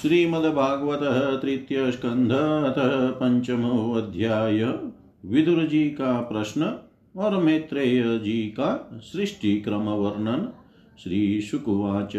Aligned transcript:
श्रीमद्भागवत 0.00 1.00
तृतीय 1.42 1.90
स्कंध 1.92 2.32
अथ 2.32 2.74
पंचमो 3.20 3.94
अध्याय 3.94 4.64
विदुर 5.24 5.66
जी 5.66 5.90
का 5.90 6.20
प्रश्न 6.30 6.72
और 7.14 7.36
मैत्रेय 7.42 8.18
जी 8.18 8.42
का 8.58 9.00
सृष्टि 9.12 9.60
क्रम 9.60 9.88
वर्णन 9.94 10.48
श्री 10.98 11.40
शुकुवाच 11.40 12.16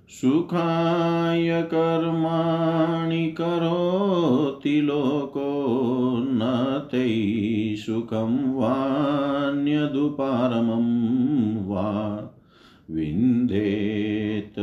सुखाय 0.09 1.63
कर्माणि 1.63 3.27
करोति 3.27 4.81
लोको 4.81 6.17
न 6.19 6.41
तै 6.93 7.75
सुखं 7.79 8.55
वान्यदुपारमं 8.55 10.89
वा। 11.69 12.17
विन्देत 12.91 14.10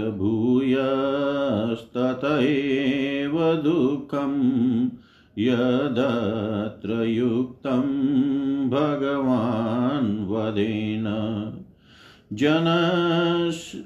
भूयस्तत 0.05 2.39
एव 2.43 3.55
दुःखं 3.55 4.35
यदत्र 5.39 7.05
युक्तं 7.05 7.89
भगवान् 8.69 10.29
वदेन। 10.29 11.05
जनस् 12.33 13.81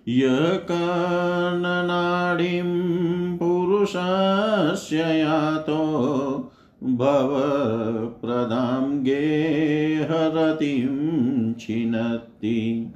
यः 0.08 0.56
कर्णनाडीं 0.56 3.38
पुरुषस्य 3.38 4.98
यातो 4.98 6.52
भवप्रदां 6.84 9.04
गेहरतिं 9.04 11.54
छिनत्ति। 11.54 12.94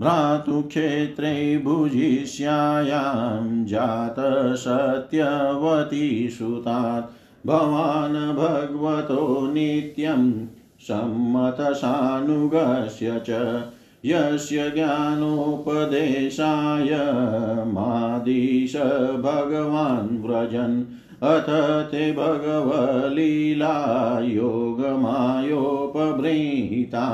भ्रातुक्षेत्रे 0.00 1.34
भुजिष्यायां 1.64 3.44
जातसत्यवती 3.64 4.68
सुतात् 6.30 7.23
भवान् 7.46 8.14
भगवतो 8.36 9.22
नित्यं 9.52 10.22
सम्मतसानुगस्य 10.88 13.20
च 13.28 13.30
यस्य 14.06 14.70
ज्ञानोपदेशाय 14.74 16.90
मादिश 17.72 18.74
भगवान् 19.24 20.20
व्रजन् 20.24 20.76
अथ 21.30 21.48
ते 21.90 22.04
भगवलीला 22.12 23.74
योगमायोपबृंहिता 24.24 27.06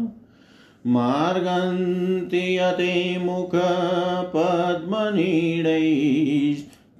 मार्गन्त्यते 0.86 3.18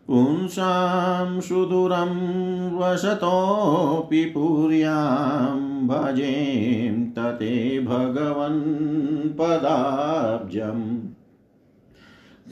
पुंसां 0.07 1.41
सुदूरं 1.41 2.77
वसतोऽपि 2.77 4.25
पुर्यां। 4.25 5.87
भजें 5.87 7.11
तते 7.11 7.79
भगवन् 7.79 9.29
पदाब्जम् 9.29 10.99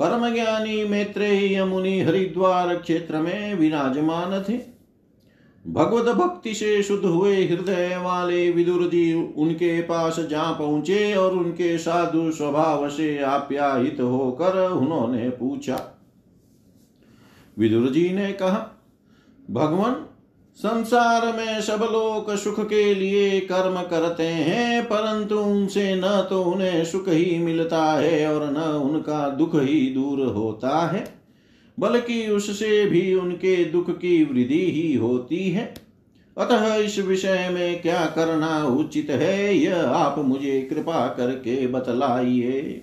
परम 0.02 0.28
ज्ञानी 0.34 0.84
मैत्रेय 0.84 1.64
मुनि 1.64 2.00
हरिद्वार 2.00 2.74
क्षेत्र 2.76 3.18
में 3.18 3.54
विराजमान 3.54 4.42
थे। 4.48 4.58
भगवत 5.64 6.14
भक्ति 6.16 6.54
से 6.54 6.82
शुद्ध 6.82 7.04
हुए 7.04 7.34
हृदय 7.44 7.96
वाले 7.96 8.50
विदुर 8.50 8.82
जी 8.88 9.12
उनके 9.12 9.80
पास 9.82 10.18
जा 10.20 10.50
पहुँचे 10.52 11.14
और 11.14 11.32
उनके 11.32 11.76
साधु 11.78 12.30
स्वभाव 12.32 12.88
से 12.90 13.22
आप्याहित 13.22 14.00
होकर 14.00 14.58
उन्होंने 14.70 15.28
पूछा। 15.30 15.80
विदुर 17.58 17.88
जी 17.90 18.08
ने 18.10 18.32
कहा, 18.32 18.70
भगवान 19.50 19.94
संसार 20.56 21.26
में 21.36 21.60
सब 21.60 21.88
लोग 21.92 22.34
सुख 22.36 22.60
के 22.68 22.94
लिए 22.94 23.40
कर्म 23.40 23.80
करते 23.82 24.22
हैं, 24.22 24.84
परंतु 24.84 25.36
उनसे 25.36 25.94
न 25.96 26.26
तो 26.30 26.42
उन्हें 26.42 26.84
सुख 26.84 27.08
ही 27.08 27.38
मिलता 27.38 27.84
है 27.84 28.34
और 28.34 28.50
न 28.52 28.56
उनका 28.56 29.28
दुख 29.28 29.54
ही 29.54 29.80
दूर 29.94 30.20
होता 30.26 30.86
है, 30.86 31.04
बल्कि 31.78 32.26
उससे 32.26 32.84
भी 32.86 33.14
उनके 33.14 33.64
दुख 33.64 33.90
की 33.90 34.22
वृद्धि 34.24 34.70
ही 34.72 34.94
होती 34.94 35.50
है। 35.50 35.74
अतः 36.36 36.74
इस 36.74 36.98
विषय 36.98 37.48
में 37.52 37.82
क्या 37.82 38.04
करना 38.06 38.64
उचित 38.66 39.10
है, 39.10 39.56
यह 39.56 39.86
आप 39.86 40.18
मुझे 40.18 40.60
कृपा 40.62 41.06
करके 41.08 41.66
बतलाइए। 41.66 42.82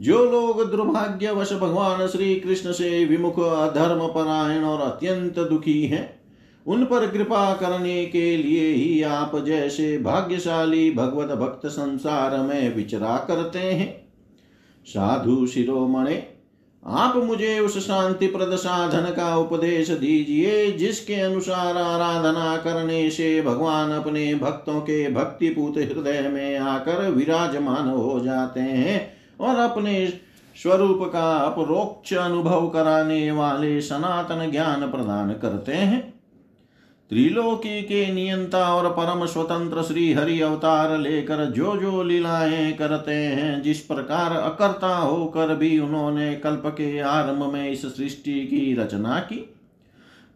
जो 0.00 0.24
लोग 0.24 0.70
दुर्भाग्यवश 0.70 1.52
भगवान 1.52 2.06
श्री 2.06 2.34
कृष्ण 2.36 2.72
से 2.72 3.04
विमुख 3.04 3.40
अधर्म 3.40 4.06
परायण 4.08 4.64
और 4.64 4.80
अत्यंत 4.80 5.38
दुखी 5.40 5.82
हैं 5.82 6.19
उन 6.70 6.84
पर 6.84 7.06
कृपा 7.06 7.54
करने 7.54 8.04
के 8.06 8.36
लिए 8.36 8.72
ही 8.72 9.02
आप 9.02 9.36
जैसे 9.44 9.98
भाग्यशाली 9.98 10.90
भगवत 10.90 11.38
भक्त 11.38 11.66
संसार 11.66 12.36
में 12.38 12.76
विचरा 12.76 13.16
करते 13.28 13.58
हैं। 13.58 14.08
साधु 14.86 15.46
शिरोमणे, 15.46 16.22
आप 16.86 17.16
मुझे 17.16 17.58
उस 17.60 17.78
शांति 17.78 18.26
प्रद 18.26 18.54
साधन 18.56 19.10
का 19.10 19.36
उपदेश 19.36 19.90
दीजिए, 19.90 20.70
जिसके 20.72 21.14
अनुसार 21.14 21.76
आराधना 21.76 22.56
करने 22.56 23.10
से 23.10 23.42
भगवान 23.42 23.90
अपने 23.90 24.34
भक्तों 24.34 24.80
के 24.80 25.10
भक्तिपूत 25.10 25.78
हृदय 25.78 26.28
में 26.28 26.58
आकर 26.58 27.10
विराजमान 27.10 27.88
हो 27.88 28.20
जाते 28.20 28.60
हैं 28.60 29.12
और 29.40 29.56
अपने 29.56 30.06
स्वरूप 30.56 31.10
का 31.12 31.36
अपरोक्ष 31.36 32.14
अनुभव 32.14 32.68
कराने 32.68 33.30
वाले 33.32 33.80
सनातन 33.80 34.50
ज्ञान 34.50 34.90
प्रदान 34.90 35.32
करते 35.32 35.72
हैं। 35.72 36.19
त्रिलोकी 37.10 37.82
के 37.82 38.12
नियंता 38.12 38.74
और 38.74 38.90
परम 38.90 39.26
स्वतंत्र 39.26 39.82
श्री 39.82 40.12
हरि 40.12 40.40
अवतार 40.40 40.98
लेकर 40.98 41.44
जो 41.46 41.76
जो 41.76 42.02
लीलाएँ 42.02 42.72
करते 42.72 43.12
हैं, 43.12 43.62
जिस 43.62 43.80
प्रकार 43.80 44.32
अकर्ता 44.32 44.96
होकर 44.96 45.54
भी 45.54 45.78
उन्होंने 45.78 46.34
कल्प 46.34 46.62
के 46.66 46.98
आरंभ 46.98 47.52
में 47.52 47.70
इस 47.70 47.86
सृष्टि 47.86 48.46
की 48.46 48.74
रचना 48.74 49.18
की, 49.18 49.54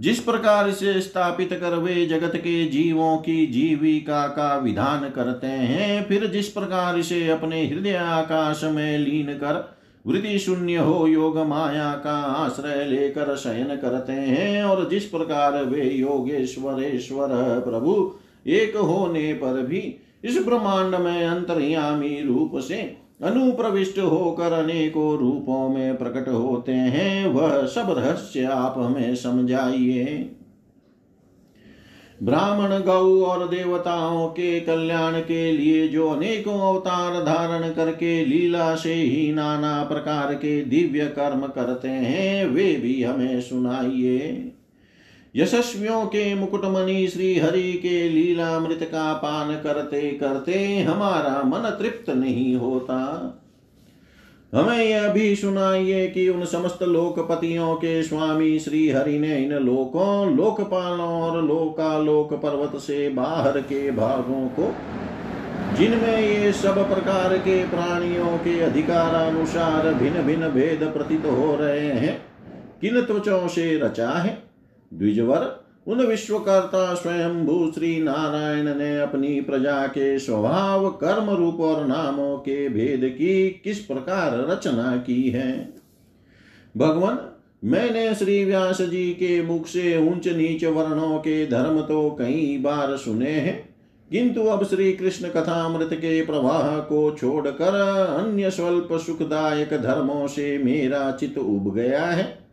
जिस 0.01 0.21
प्रकार 0.21 0.69
इसे 0.69 1.01
स्थापित 1.01 1.53
कर 1.53 1.75
वे 1.75 2.07
जगत 2.07 2.33
के 2.37 2.65
जीवों 2.67 3.17
की 3.17 3.47
जीविका 3.47 4.27
का 4.27 4.57
विधान 4.57 5.11
करते 5.11 5.47
हैं, 5.47 6.05
फिर 6.07 6.27
जिस 6.27 6.49
प्रकार 6.49 6.99
इसे 6.99 7.29
अपने 7.31 7.67
हृदय 7.67 7.95
आकाश 7.95 8.61
में 8.65 8.99
लीन 8.99 9.27
कर 9.27 9.75
वृद्धि 10.07 10.39
शून्य 10.39 10.77
हो, 10.77 11.07
योग 11.07 11.39
माया 11.39 11.93
का 11.95 12.17
आश्रय 12.35 12.85
लेकर 12.85 13.37
शयन 13.37 13.77
करते 13.77 14.13
हैं 14.13 14.65
और 14.65 14.89
जिस 14.89 15.05
प्रकार 15.05 15.65
वे 15.65 15.91
योगेश्वरेश्वर 15.91 17.29
प्रभु 17.61 18.13
एक 18.47 18.77
होने 18.77 19.33
पर 19.33 19.63
भी 19.63 19.83
इस 20.25 20.45
ब्रह्मांड 20.45 20.95
में 20.95 21.25
अंतर्यामी 21.25 22.21
रूप 22.23 22.59
से 22.59 22.83
अनुप्रविष्ट 23.23 23.99
होकर 23.99 24.53
अनेकों 24.53 25.19
रूपों 25.19 25.69
में 25.69 25.97
प्रकट 25.97 26.29
होते 26.29 26.73
हैं, 26.73 27.27
वह 27.27 27.67
सब 27.67 27.95
रहस्य 27.99 28.45
आप 28.45 28.75
हमें 28.79 29.15
समझाइए। 29.17 30.31
ब्राह्मण 32.25 32.83
गौ 32.83 33.25
और 33.25 33.49
देवताओं 33.49 34.29
के 34.29 34.61
कल्याण 34.61 35.21
के 35.21 35.53
लिए 35.53 35.89
जो 35.89 36.09
अनेकों 36.09 36.75
अवतार 36.75 37.25
धारण 37.25 37.73
करके 37.73 38.25
लीला 38.25 38.75
से 38.75 38.95
ही 38.95 39.33
नाना 39.33 39.85
प्रकार 39.85 40.35
के 40.35 40.65
दिव्य 40.65 41.07
कर्म 41.07 41.47
करते 41.47 41.89
हैं, 41.89 42.47
वे 42.47 42.75
भी 42.75 43.03
हमें 43.03 43.41
सुनाइए। 43.41 44.53
यशस्वियों 45.37 46.07
के 46.07 46.35
मुकुटमणि 46.35 47.09
श्री 47.09 47.39
हरि 47.39 47.73
के 47.73 48.09
लीलामृत 48.09 48.83
का 48.83 49.13
पान 49.13 49.55
करते 49.55 50.11
करते 50.11 50.79
हमारा 50.79 51.43
मन 51.43 51.77
तृप्त 51.81 52.11
नहीं 52.11 52.57
होता। 52.57 53.01
हमें 54.55 54.79
यह 54.79 55.09
भी 55.09 55.37
सुनाइए 55.37 56.07
कि 56.09 56.29
उन 56.29 56.45
समस्त 56.45 56.83
लोकपतियों 56.83 57.75
के 57.75 58.03
स्वामी 58.03 58.59
श्री 58.59 58.89
हरि 58.91 59.19
ने 59.19 59.39
इन 59.39 59.53
लोकों, 59.53 60.37
लोकपालों 60.37 61.23
और 61.23 61.43
लोकालोक 61.43 62.35
पर्वत 62.35 62.81
से 62.81 63.09
बाहर 63.09 63.61
के 63.61 63.91
भागों 63.91 64.47
को, 64.49 64.75
जिनमें 65.77 66.21
ये 66.21 66.53
सब 66.53 66.79
प्रकार 66.89 67.37
के 67.39 67.65
प्राणियों 67.65 68.37
के 68.39 68.61
अधिकारानुसार 68.61 69.93
भिन्न 69.95 70.23
भिन्न 70.23 70.49
भेद 70.49 70.85
प्रतीत 70.85 71.25
हो 71.25 71.57
रहे 71.57 71.87
हैं, 71.87 72.17
किन 72.81 73.01
त्वचों 73.03 73.49
से 73.49 73.79
रचा 73.79 74.11
है? 74.11 74.39
द्विजवर 74.95 75.64
उन 75.87 76.01
विश्वकर्ता 76.01 76.95
स्वयं 76.95 77.45
भू 77.47 77.73
श्री 77.75 78.03
नारायण 78.03 78.75
ने 78.75 79.01
अपनी 79.01 79.41
प्रजा 79.41 79.87
के 79.87 80.19
स्वभाव, 80.19 80.89
कर्म 80.91 81.31
रूप 81.31 81.61
और 81.61 81.87
नामों 81.87 82.37
के 82.37 82.69
भेद 82.69 83.01
की 83.19 83.61
किस 83.65 83.79
प्रकार 83.79 84.47
रचना 84.51 84.97
की 84.97 85.31
है? 85.31 85.75
भगवान, 86.77 87.19
मैंने 87.65 88.15
श्री 88.15 88.45
व्यास 88.45 88.83
जी 88.83 89.11
के 89.11 89.43
मुख 89.43 89.67
से 89.67 89.97
ऊंच 90.11 90.29
नीच 90.29 90.65
वर्णों 90.65 91.19
के 91.19 91.47
धर्म 91.47 91.81
तो 91.81 92.11
कई 92.11 92.59
बार 92.59 92.97
सुने 92.97 93.31
हैं, 93.31 93.75
किंतु 94.11 94.41
अब 94.41 94.65
श्री 94.65 94.93
कृष्ण 94.93 95.29
कथामृत 95.29 95.91
के 95.93 96.25
प्रवाह 96.27 96.79
को 96.79 97.11
छोड़कर 97.11 97.75
अन्य 98.21 98.51
स्वल्प 98.51 98.89
सुखदायक 98.93 99.69
धर्मों 99.83 100.27
से 100.27 100.59
मेरा 100.59 101.11
चित 101.13 101.39
उब 101.39 101.75
गया 101.75 102.05
है। 102.07 102.44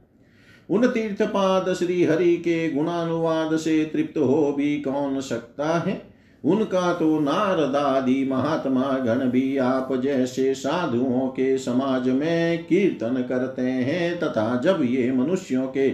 उन 0.72 0.88
तीर्थपाद 0.88 1.74
श्री 1.74 2.04
हरि 2.04 2.38
के 2.38 2.72
गुणानुवाद 2.72 3.58
से 3.58 3.86
तृप्त 3.86 4.18
हो 4.18 4.56
भी 4.58 4.82
कौन 4.82 5.22
सकता 5.22 5.80
है? 5.80 6.02
उनका 6.46 6.94
तो 6.94 7.20
नारदादि 7.20 8.28
महात्मा 8.32 8.98
गण 8.98 9.30
भी 9.30 9.58
आप 9.58 9.96
जैसे 9.96 10.54
साधुओं 10.54 11.28
के 11.28 11.58
समाज 11.58 12.10
में 12.10 12.64
कीर्तन 12.64 13.26
करते 13.30 13.62
हैं 13.62 14.20
तथा 14.20 14.62
जब 14.64 14.80
ये 14.84 15.12
मनुष्यों 15.12 15.68
के 15.68 15.90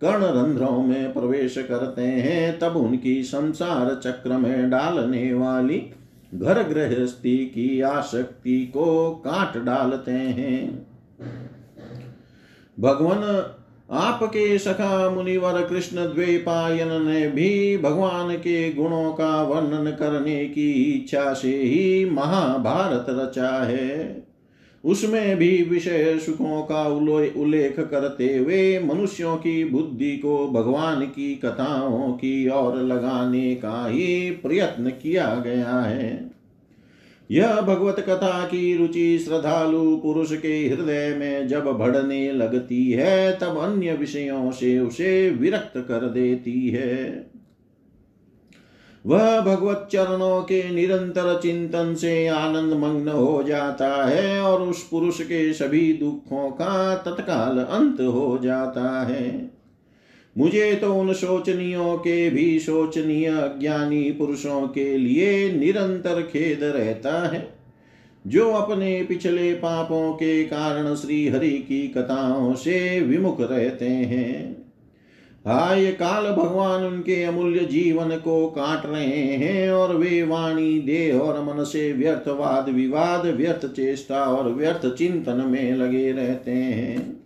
कर्ण 0.00 0.24
रंध्रों 0.24 0.82
में 0.82 1.12
प्रवेश 1.12 1.58
करते 1.58 2.02
हैं, 2.02 2.58
तब 2.58 2.76
उनकी 2.76 3.22
संसार 3.22 4.00
चक्र 4.04 4.38
में 4.38 4.70
डालने 4.70 5.34
वाली 5.34 5.90
घर 6.34 6.62
गृहस्थी 6.62 7.36
की 7.36 7.80
आसक्ति 7.80 8.66
को 8.66 9.10
काट 9.10 9.64
डालते 9.64 10.12
हैं। 10.12 10.86
भगवान 12.80 13.20
आपके 13.92 14.58
सखा 14.58 15.10
मुनिवर 15.10 15.66
कृष्ण 15.66 15.96
द्वेपायन 15.96 17.06
ने 17.06 17.28
भी 17.28 17.76
भगवान 17.78 18.34
के 18.34 18.72
गुणों 18.72 19.12
का 19.12 19.42
वर्णन 19.42 19.90
करने 19.90 20.44
की 20.44 20.72
इच्छा 20.72 21.34
से 21.34 21.56
ही 21.56 22.10
महाभारत 22.10 23.06
रचा 23.08 23.64
है। 23.64 24.22
उसमें 24.84 25.36
भी 25.36 25.62
विषय 25.62 26.18
सुखों 26.18 26.62
का 26.62 26.86
उल्लेख 26.86 27.80
करते 27.80 28.36
हुए 28.36 28.78
मनुष्यों 28.78 29.36
की 29.36 29.64
बुद्धि 29.64 30.16
को 30.16 30.48
भगवान 30.48 31.00
की 31.00 31.34
कथाओं 31.34 32.12
की 32.12 32.48
ओर 32.48 32.76
लगाने 32.76 33.54
का 33.54 33.88
ही 33.88 34.30
प्रयत्न 34.30 34.90
किया 34.90 35.34
गया 35.34 35.80
है। 35.80 36.31
यह 37.32 37.60
भगवत 37.60 37.96
कथा 38.00 38.44
की 38.46 38.76
रुचि 38.76 39.18
श्रद्धालु 39.18 39.96
पुरुष 39.96 40.32
के 40.32 40.68
हृदय 40.68 41.14
में 41.18 41.48
जब 41.48 41.64
बढ़ने 41.64 42.32
लगती 42.32 42.90
है, 42.90 43.38
तब 43.38 43.58
अन्य 43.58 43.94
विषयों 43.94 44.50
से 44.50 44.78
उसे 44.78 45.30
विरक्त 45.30 45.72
कर 45.76 46.08
देती 46.08 46.68
है। 46.68 47.26
वह 49.06 49.40
भगवत 49.40 49.88
चरणों 49.92 50.42
के 50.42 50.74
निरंतर 50.74 51.40
चिंतन 51.42 51.94
से 51.94 52.26
आनंद 52.26 52.72
मग्न 52.72 53.08
हो 53.08 53.42
जाता 53.42 54.06
है 54.06 54.40
और 54.40 54.62
उस 54.62 54.88
पुरुष 54.88 55.20
के 55.20 55.52
सभी 55.52 55.92
दुखों 55.92 56.50
का 56.50 56.94
तत्काल 56.94 57.58
अंत 57.58 58.00
हो 58.00 58.38
जाता 58.42 59.02
है। 59.02 59.61
मुझे 60.38 60.74
तो 60.74 60.94
उन 60.94 61.12
शोचनीयों 61.12 61.96
के 61.96 62.30
भी 62.30 62.58
शोचनीय 62.58 63.26
अज्ञानी 63.26 64.12
पुरुषों 64.12 64.68
के 64.68 64.98
लिए 64.98 65.52
निरंतर 65.52 66.22
खेद 66.22 66.62
रहता 66.62 67.28
है। 67.28 67.54
जो 68.26 68.50
अपने 68.50 69.04
पिछले 69.08 69.54
पापों 69.54 70.12
के 70.12 70.44
कारण 70.44 70.94
श्री 70.94 71.28
हरि 71.28 71.50
की 71.50 71.88
कथाओं 71.88 72.54
से 72.54 73.00
विमुख 73.00 73.40
रहते 73.40 73.88
हैं। 73.88 74.62
हाय, 75.46 75.86
काल 75.86 76.30
भगवान 76.30 76.84
उनके 76.84 77.22
अमूल्य 77.22 77.58
जीवन 77.58 78.08
को 78.10 78.46
काट 78.46 78.86
रहे 78.86 79.16
हैं 79.16 79.70
और 79.70 79.96
वे 79.96 80.22
वाणी, 80.22 80.80
देह 80.80 81.18
और 81.18 81.44
मन 81.44 81.64
से 81.64 81.92
व्यर्थवाद 81.92 82.68
विवाद, 82.68 83.26
व्यर्थ 83.26 83.66
चेष्टा 83.66 84.22
और 84.22 84.52
व्यर्थ 84.52 84.94
चिंतन 84.96 85.44
में 85.46 85.76
लगे 85.76 86.12
रहते 86.12 86.50
हैं। 86.50 87.21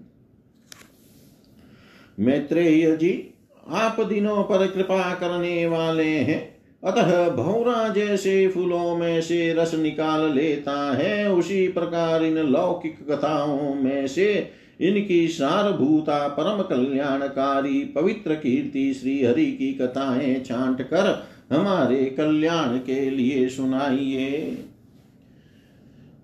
मैत्रेय 2.21 2.97
जी 2.97 3.35
आप 3.71 4.01
दिनों 4.01 4.43
पर 4.43 4.67
कृपा 4.67 5.15
करने 5.15 5.67
वाले 5.67 6.09
हैं। 6.09 6.57
अतः 6.85 7.31
भौरा 7.31 7.89
जैसे 7.89 8.49
फूलों 8.49 8.97
में 8.97 9.21
से 9.21 9.53
रस 9.53 9.75
निकाल 9.75 10.33
लेता 10.35 10.97
है। 10.97 11.33
उसी 11.33 11.69
प्रकार 11.69 12.25
इन 12.25 12.35
लौकिक 12.35 12.99
कथाओं 13.11 13.75
में 13.75 14.07
से 14.07 14.51
इनकी 14.81 15.29
सारभूता, 15.29 16.29
परम 16.29 16.63
कल्याणकारी, 16.63 17.85
पवित्र 17.85 18.35
कीर्ति 18.35 18.95
श्री 18.95 19.25
हरि 19.25 19.47
की 19.47 19.73
कथाएँ 19.73 20.43
छांट 20.47 20.83
कर 20.83 21.29
हमारे 21.53 22.05
कल्याण 22.05 22.79
के 22.79 23.11
लिए 23.11 23.49
सुनाइए। 23.49 24.59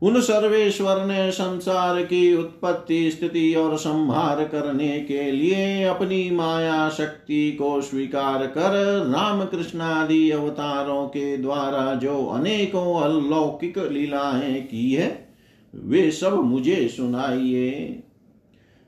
उन 0.03 0.21
सर्वेश्वर 0.21 1.07
ने 1.07 1.31
संसार 1.31 2.03
की 2.03 2.35
उत्पत्ति, 2.35 3.11
स्थिति 3.11 3.55
और 3.55 3.77
संहार 3.77 4.45
करने 4.45 5.01
के 5.01 5.31
लिए 5.31 5.85
अपनी 5.85 6.31
माया 6.31 6.89
शक्ति 6.89 7.53
को 7.53 7.81
स्वीकार 7.81 8.47
कर 8.47 8.99
राम 9.07 9.45
कृष्णादि 9.45 10.31
अवतारों 10.31 11.07
के 11.07 11.37
द्वारा 11.37 11.95
जो 11.95 12.27
अनेकों 12.27 13.01
अलौकिक 13.01 13.79
लीलाएँ 13.79 14.63
की 14.63 14.93
है, 14.93 15.29
वे 15.75 16.11
सब 16.11 16.35
मुझे 16.35 16.89
सुनाइए। 16.89 18.03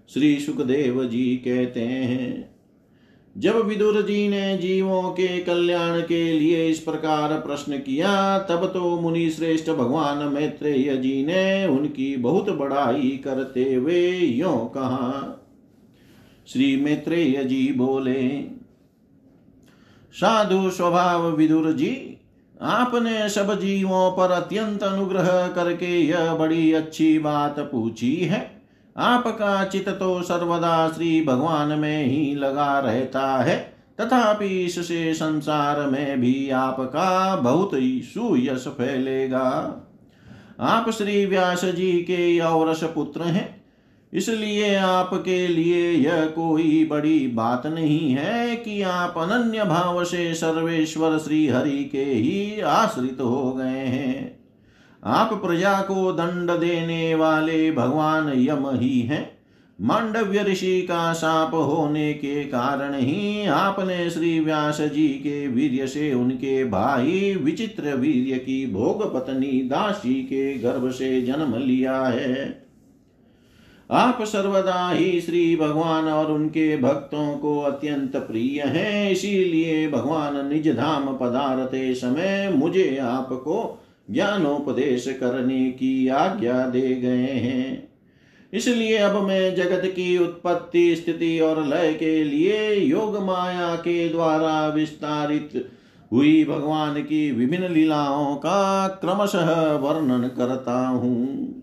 श्री 0.09 0.41
सुखदेव 0.41 1.05
जी 1.05 1.37
कहते 1.37 1.81
हैं 1.81 2.54
जब 3.37 3.57
विदुर 3.57 4.01
जी 4.03 4.29
ने 4.29 4.57
जीवों 4.59 5.03
के 5.03 5.39
कल्याण 5.39 6.01
के 6.01 6.33
लिए 6.33 6.69
इस 6.69 6.79
प्रकार 6.79 7.33
प्रश्न 7.41 7.79
किया, 7.79 8.39
तब 8.39 8.67
तो 8.67 9.01
मुनि 9.01 9.31
श्रेष्ठ 9.31 9.71
भगवान 9.71 10.19
मैत्रेय 10.29 10.97
जी 10.97 11.25
ने 11.27 11.67
उनकी 11.67 12.17
बहुत 12.17 12.51
बड़ाई 12.51 13.11
करते 13.25 13.75
हुए 13.75 14.11
यो 14.11 14.55
कहा। 14.75 15.41
श्री 16.47 16.77
मैत्रेय 16.77 17.45
जी 17.45 17.73
बोले, 17.73 18.41
साधु 20.15 20.71
स्वभाव 20.71 21.27
विदुर 21.29 21.73
जी, 21.73 22.19
आपने 22.63 23.29
सब 23.29 23.61
जीवों 23.61 24.11
पर 24.13 24.31
अत्यंत 24.31 24.83
अनुग्रह 24.83 25.47
करके 25.49 26.01
यह 26.01 26.35
बड़ी 26.35 26.73
अच्छी 26.73 27.19
बात 27.19 27.59
पूछी 27.73 28.17
है। 28.17 28.54
आपका 28.97 29.65
चित 29.65 29.89
तो 29.89 30.23
सर्वदा 30.23 30.89
श्री 30.89 31.25
भगवान 31.25 31.79
में 31.79 32.05
ही 32.05 32.35
लगा 32.35 32.79
रहता 32.79 33.37
है। 33.37 33.57
तथापि 34.01 34.65
इससे 34.65 35.15
संसार 35.15 35.81
में 35.81 36.21
भी 36.21 36.51
आपका 36.51 37.37
बहुत 37.37 37.75
ही 37.75 38.01
सुयश 38.01 38.65
फैलेगा। 38.69 39.81
आप 40.61 40.91
श्री 40.91 41.27
व्यास 41.27 41.65
जी 41.65 41.93
के 41.93 42.41
औरस 42.41 42.85
पुत्र 42.85 43.23
हैं। 43.23 43.65
इसलिए 44.13 44.75
आपके 44.77 45.49
लिए 45.49 45.91
यह 45.93 46.27
कोई 46.27 46.85
बड़ी 46.85 47.29
बात 47.29 47.67
नहीं 47.67 48.11
है 48.11 48.57
कि 48.57 48.83
आप 48.83 49.15
अनन्य 49.19 49.65
भाव 49.65 50.05
से 50.05 50.35
सर्वेश्वर 50.35 51.19
श्री 51.19 51.47
हरि 51.47 51.85
के 51.85 52.05
ही 52.05 52.61
आश्रित 52.61 53.19
हो 53.21 53.53
गए 53.53 53.87
हैं। 53.87 54.44
आप 55.05 55.33
प्रजा 55.33 55.81
को 55.81 56.13
दंड 56.13 56.51
देने 56.51 57.15
वाले 57.15 57.71
भगवान 57.73 58.33
यम 58.35 58.69
ही 58.71 59.01
हैं। 59.01 59.39
मांडव्य 59.81 60.43
ऋषि 60.43 60.83
का 60.83 61.13
साप 61.13 61.55
होने 61.55 62.13
के 62.13 62.45
कारण 62.45 62.95
ही 62.95 63.47
आपने 63.47 64.11
श्री 64.11 64.41
व्यास 64.41 64.81
जी 64.81 65.09
के 65.09 65.49
वीर्य 65.49 65.87
से 65.87 66.13
उनके 66.15 66.65
भाई 66.65 67.35
विचित्र 67.35 67.95
वीर्य 67.95 68.39
की 68.39 68.67
भोग 68.67 69.15
पत्नी 69.15 69.53
दासी 69.63 70.15
के 70.15 70.55
गर्भ 70.55 70.91
से 70.91 71.23
जन्म 71.23 71.57
लिया 71.57 72.03
है। 72.03 72.65
आप 73.91 74.23
सर्वदा 74.23 74.91
ही 74.91 75.21
श्री 75.21 75.57
भगवान 75.57 76.05
और 76.05 76.33
उनके 76.33 76.77
भक्तों 76.77 77.39
को 77.39 77.61
अत्यंत 77.61 78.17
प्रिय 78.17 78.63
हैं। 78.63 79.11
इसीलिए 79.11 79.89
भगवान 79.89 80.49
निज 80.49 80.69
धाम 80.77 81.17
पदारते 81.17 81.95
समय 81.95 82.53
मुझे 82.57 82.99
आपको 82.99 83.84
ज्ञानोपदेश 84.11 85.09
करने 85.21 85.71
की 85.71 86.09
आज्ञा 86.09 86.67
दे 86.67 86.95
गए 86.95 87.27
हैं। 87.27 87.89
इसलिए 88.53 88.97
अब 88.97 89.23
मैं 89.23 89.55
जगत 89.55 89.83
की 89.85 90.19
उत्पत्ति, 90.19 90.97
स्थिति 90.97 91.41
और 91.41 91.67
लय 91.67 91.95
के 91.95 92.25
लिए 92.25 92.75
योग 92.75 93.23
माया 93.23 93.75
के 93.75 94.09
द्वारा 94.09 94.69
विस्तारित 94.69 95.71
हुई 96.13 96.45
भगवान 96.45 97.03
की 97.03 97.33
विभिन्न 97.33 97.73
लीलाओं 97.73 98.37
का 98.37 98.89
क्रमशः 98.89 99.73
वर्णन 99.73 100.29
करता 100.29 100.87
हूँ। 100.87 101.55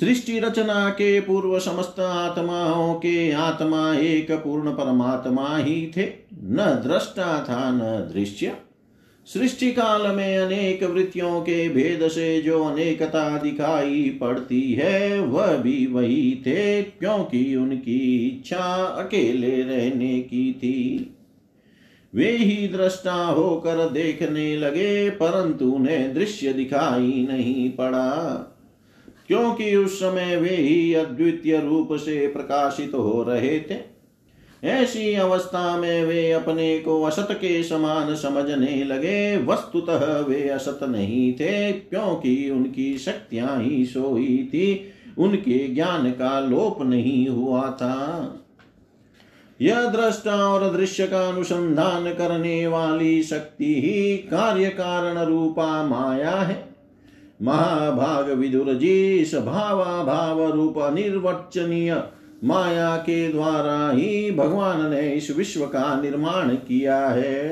सृष्टि 0.00 0.40
रचना 0.40 0.90
के 0.90 1.20
पूर्व 1.20 1.58
समस्त 1.58 2.00
आत्माओं 2.00 2.94
के 2.94 3.32
आत्मा 3.32 3.94
एक 3.94 4.32
पूर्ण 4.32 4.70
परमात्मा 4.70 5.56
ही 5.56 5.92
थे। 5.96 6.12
न 6.34 6.56
दृष्टा 6.86 7.44
था, 7.44 7.70
न 7.70 7.80
दृश्य। 8.14 8.56
सृष्टि 9.26 9.72
काल 9.72 10.16
में 10.16 10.38
अनेक 10.38 10.82
वृत्तियों 10.82 11.40
के 11.40 11.68
भेद 11.68 12.08
से 12.08 12.42
जो 12.42 12.64
अनेकता 12.64 13.38
दिखाई 13.38 14.18
पड़ती 14.20 14.72
है, 14.72 15.20
वह 15.20 15.56
भी 15.56 15.86
वही 15.86 16.42
थे, 16.46 16.82
क्योंकि 16.82 17.56
उनकी 17.56 18.28
इच्छा 18.28 18.84
अकेले 18.84 19.62
रहने 19.62 20.20
की 20.20 20.52
थी। 20.52 21.10
वे 22.14 22.30
ही 22.30 22.68
दृष्टा 22.68 23.26
होकर 23.26 23.88
देखने 23.88 24.56
लगे, 24.56 25.10
परंतु 25.10 25.70
उन्हें 25.70 26.14
दृश्य 26.14 26.52
दिखाई 26.52 27.26
नहीं 27.30 27.70
पड़ा। 27.70 28.10
क्योंकि 29.28 29.76
उस 29.76 30.00
समय 30.00 30.36
वे 30.36 30.56
ही 30.56 30.94
अद्वितीय 30.94 31.60
रूप 31.60 31.88
से 31.92 32.26
प्रकाशित 32.26 32.94
हो 32.94 33.22
रहे 33.28 33.60
थे 33.60 33.93
ऐसी 34.64 35.14
अवस्था 35.14 35.76
में 35.76 36.04
वे 36.04 36.32
अपने 36.32 36.78
को 36.78 37.02
असत 37.02 37.28
के 37.30 37.62
समान 37.62 38.14
समझने 38.14 38.84
लगे। 38.84 39.46
वस्तुतः 39.46 40.18
वे 40.18 40.48
असत 40.48 40.78
नहीं 40.82 41.32
थे, 41.32 41.72
क्योंकि 41.72 42.50
उनकी 42.50 42.98
शक्तियाँ 42.98 43.62
ही 43.62 43.86
सोई 43.86 44.48
थी। 44.48 44.90
उनके 45.18 45.68
ज्ञान 45.68 46.10
का 46.10 46.40
लोप 46.40 46.82
नहीं 46.82 47.28
हुआ 47.28 47.70
था। 47.70 48.30
यह 49.60 49.88
दृष्टा 49.88 50.34
और 50.34 50.76
दृश्य 50.76 51.06
का 51.06 51.28
अनुसंधान 51.28 52.14
करने 52.14 52.66
वाली 52.66 53.22
शक्ति 53.22 53.74
ही 53.74 54.16
कार्य 54.16 54.68
कारण 54.68 55.18
रूपा 55.18 55.86
माया 55.86 56.30
है। 56.30 56.68
महाभाग 57.42 58.30
विदुर 58.30 58.74
जी 58.74 59.24
स्वभावा 59.24 60.04
भाव 60.04 60.52
रूप 60.52 60.74
निर्वचनीय 60.78 62.02
माया 62.44 62.96
के 62.96 63.32
द्वारा 63.32 63.90
ही 63.90 64.30
भगवान 64.30 64.90
ने 64.90 65.12
इस 65.12 65.36
विश्व 65.36 65.66
का 65.66 66.00
निर्माण 66.02 66.54
किया 66.54 67.08
है। 67.08 67.48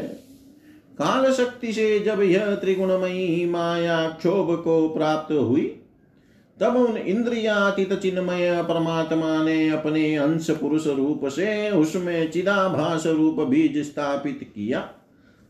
काल 0.99 1.33
शक्ति 1.33 1.73
से 1.73 1.99
जब 2.01 2.23
यह 2.23 2.55
त्रिगुणमयी 2.55 3.47
माया 3.47 4.09
क्षोभ 4.09 4.64
को 4.64 4.88
प्राप्त 4.88 5.33
हुई, 5.33 5.79
तब 6.61 6.77
उन 6.77 6.97
इंद्रियातीत 6.97 7.92
चिन्मय 7.92 8.62
परमात्मा 8.62 9.45
ने 9.45 9.68
अपने 9.68 10.16
अंश 10.16 10.51
पुरुष 10.51 10.87
रूप 10.87 11.21
से 11.27 11.71
उसमें 11.71 12.31
चिदाभास 12.31 13.07
रूप 13.07 13.40
बीज 13.40 13.85
स्थापित 13.85 14.53
किया। 14.55 14.88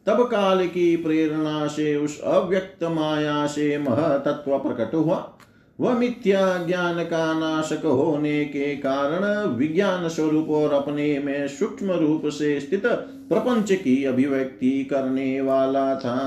तब 0.06 0.22
काल 0.22 0.66
की 0.66 0.96
प्रेरणा 0.96 1.66
से 1.66 1.96
उस 1.96 2.20
अव्यक्त 2.20 2.84
माया 2.84 3.46
से 3.46 3.78
महतत्व 3.78 4.58
प्रकट 4.58 4.94
हुआ। 4.94 5.38
वह 5.82 5.98
मिथ्या 5.98 6.66
ज्ञान 6.66 7.04
का 7.04 7.40
नाशक 7.40 7.84
होने 7.84 8.44
के 8.44 8.76
कारण 8.76 9.48
विज्ञान 9.48 10.08
स्वरूप 10.08 10.48
और 10.48 10.72
अपने 10.72 11.18
में 11.18 11.48
सूक्ष्म 11.48 11.92
रूप 11.92 12.22
से 12.26 12.60
स्थित 12.60 12.86
प्रपंच 13.28 13.72
की 13.72 14.04
अभिव्यक्ति 14.04 14.84
करने 14.84 15.40
वाला 15.40 15.94
था 15.94 16.18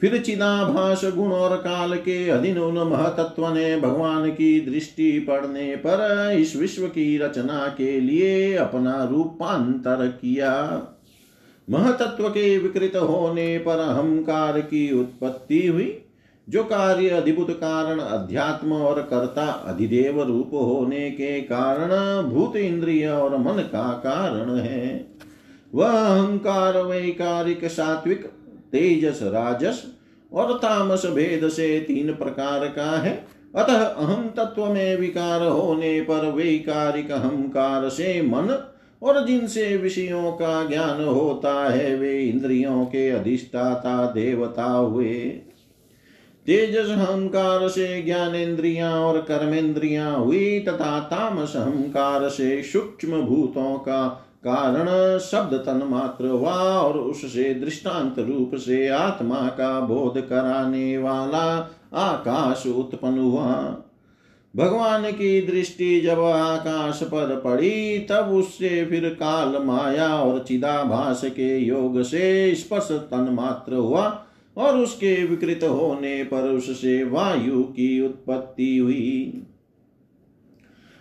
फिर 0.00 0.22
चिदाभास 0.22 1.00
गुण 1.04 1.32
और 1.32 1.56
काल 1.56 1.96
के 1.96 2.28
अधीन 2.28 2.58
उन 2.58 2.88
महतत्व 2.88 3.54
ने 3.54 3.80
भगवान 3.80 4.30
की 4.30 4.60
दृष्टि 4.60 5.18
पड़ने 5.18 5.76
पर 5.76 6.30
इस 6.38 6.56
विश्व 6.56 6.86
की 6.86 7.18
रचना 7.18 7.74
के 7.78 8.00
लिए 8.00 8.54
अपना 8.54 9.04
रूपांतर 9.04 10.06
किया। 10.06 10.82
महतत्व 11.70 12.28
के 12.28 12.58
विकृत 12.58 12.96
होने 12.96 13.58
पर 13.58 13.78
अहंकार 13.78 14.60
की 14.60 15.00
उत्पत्ति 15.00 15.66
हुई। 15.66 16.04
जो 16.50 16.62
कार्य 16.64 17.08
अधिभूत 17.08 17.50
कारण 17.50 17.98
अध्यात्म 17.98 18.72
और 18.72 19.00
कर्ता 19.02 19.46
अधिदेव 19.46 20.22
रूप 20.22 20.50
होने 20.54 21.10
के 21.10 21.40
कारण 21.40 22.22
भूत 22.22 22.56
इंद्रिय 22.56 23.06
और 23.08 23.36
मन 23.38 23.62
का 23.62 23.88
कारण 24.06 24.56
है, 24.56 25.06
वह 25.74 25.88
अहंकार, 25.88 26.78
वैकारिक, 26.78 27.64
सात्विक, 27.64 28.24
तेजस, 28.72 29.20
राजस 29.22 29.82
और 30.32 30.52
तामस 30.52 31.06
भेद 31.06 31.48
से 31.48 31.80
तीन 31.80 32.12
प्रकार 32.14 32.66
का 32.66 32.90
है। 32.98 33.26
अतः 33.56 33.82
अहम 33.82 34.28
तत्व 34.36 34.66
में 34.66 34.96
विकार 34.96 35.42
होने 35.42 36.00
पर 36.00 36.30
वैकारिक 36.30 37.10
अहंकार 37.10 37.88
से 37.88 38.20
मन 38.22 38.50
और 39.02 39.26
जिनसे 39.26 39.76
विषयों 39.76 40.32
का 40.32 40.64
ज्ञान 40.64 41.04
होता 41.04 41.70
है, 41.70 41.94
वे 41.96 42.22
इंद्रियों 42.22 42.84
के 42.84 43.08
अधिष्ठाता 43.10 44.10
देवता 44.10 44.64
हुए 44.64 45.42
तेजस 46.50 46.90
अहंकार 46.90 47.68
से 47.68 48.02
ज्ञानेन्द्रिया 48.02 48.90
और 49.00 49.18
कर्मेंद्रिया 49.18 50.10
हुई 50.10 50.60
तथा 50.60 51.00
तामस 51.00 51.56
अहंकार 51.56 52.28
से 52.28 52.62
सूक्ष्म 52.62 53.22
भूतों 53.22 53.78
का 53.78 54.08
कारण 54.46 55.18
शब्द 55.18 55.54
तन 55.54 55.86
मात्र 55.90 56.26
हुआ 56.26 56.54
और 56.54 56.98
उससे 56.98 57.54
दृष्टांत 57.54 58.18
रूप 58.18 58.50
से 58.54 58.88
आत्मा 58.88 59.48
का 59.48 59.80
बोध 59.80 60.20
कराने 60.20 60.98
वाला 60.98 61.70
आकाश 61.94 62.66
उत्पन्न 62.66 63.18
हुआ। 63.18 63.76
भगवान 64.56 65.10
की 65.10 65.46
दृष्टि 65.46 66.00
जब 66.00 66.20
आकाश 66.20 67.02
पर 67.02 67.40
पड़ी, 67.44 67.98
तब 67.98 68.28
उससे 68.30 68.84
फिर 68.84 69.08
काल 69.08 69.62
माया 69.62 70.08
और 70.08 70.44
चिदाभास 70.48 71.20
के 71.24 71.58
योग 71.58 72.02
से 72.02 72.54
स्पर्श 72.54 72.88
तन 72.90 73.28
मात्र 73.32 73.74
हुआ। 73.74 74.26
और 74.60 74.76
उसके 74.76 75.14
विकृत 75.24 75.64
होने 75.64 76.22
पर 76.24 76.48
उससे 76.48 77.04
वायु 77.04 77.62
की 77.62 78.00
उत्पत्ति 78.00 78.76
हुई। 78.78 79.42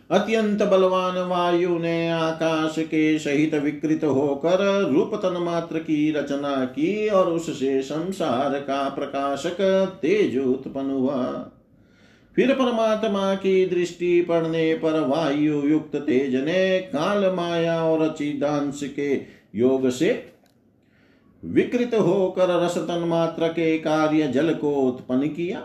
अत्यंत 0.10 0.62
बलवान 0.64 1.18
वायु 1.28 1.78
ने 1.80 2.10
आकाश 2.10 2.76
के 2.80 3.20
सहित 3.20 3.54
विकृत 3.56 4.04
होकर 4.04 4.88
रूप 4.92 5.12
तन 5.16 5.38
मात्र 5.42 5.80
की 5.80 6.12
रचना 6.12 6.66
की 6.66 7.08
और 7.08 7.28
उससे 7.28 7.82
संसार 7.82 8.60
का 8.60 8.90
प्रकाशक 8.90 9.62
तेज 10.02 10.38
उत्पन्न 10.38 10.92
हुआ। 10.92 11.24
फिर 12.36 12.54
परमात्मा 12.54 13.34
की 13.36 13.66
दृष्टि 13.66 14.22
पड़ने 14.22 14.74
पर 14.74 15.00
वायु 15.00 15.62
युक्त 15.64 15.96
तेज 15.96 16.36
ने 16.36 16.80
काल 16.80 17.34
माया 17.36 17.84
और 17.84 18.08
चिदांश 18.10 18.82
के 18.96 19.14
योग 19.56 19.90
से 19.90 20.12
विकृत 21.44 21.94
होकर 21.94 22.50
रसतन 22.64 23.04
मात्र 23.08 23.48
के 23.48 23.78
कार्य 23.78 24.28
जल 24.28 24.54
को 24.54 24.72
उत्पन्न 24.72 25.28
किया। 25.28 25.60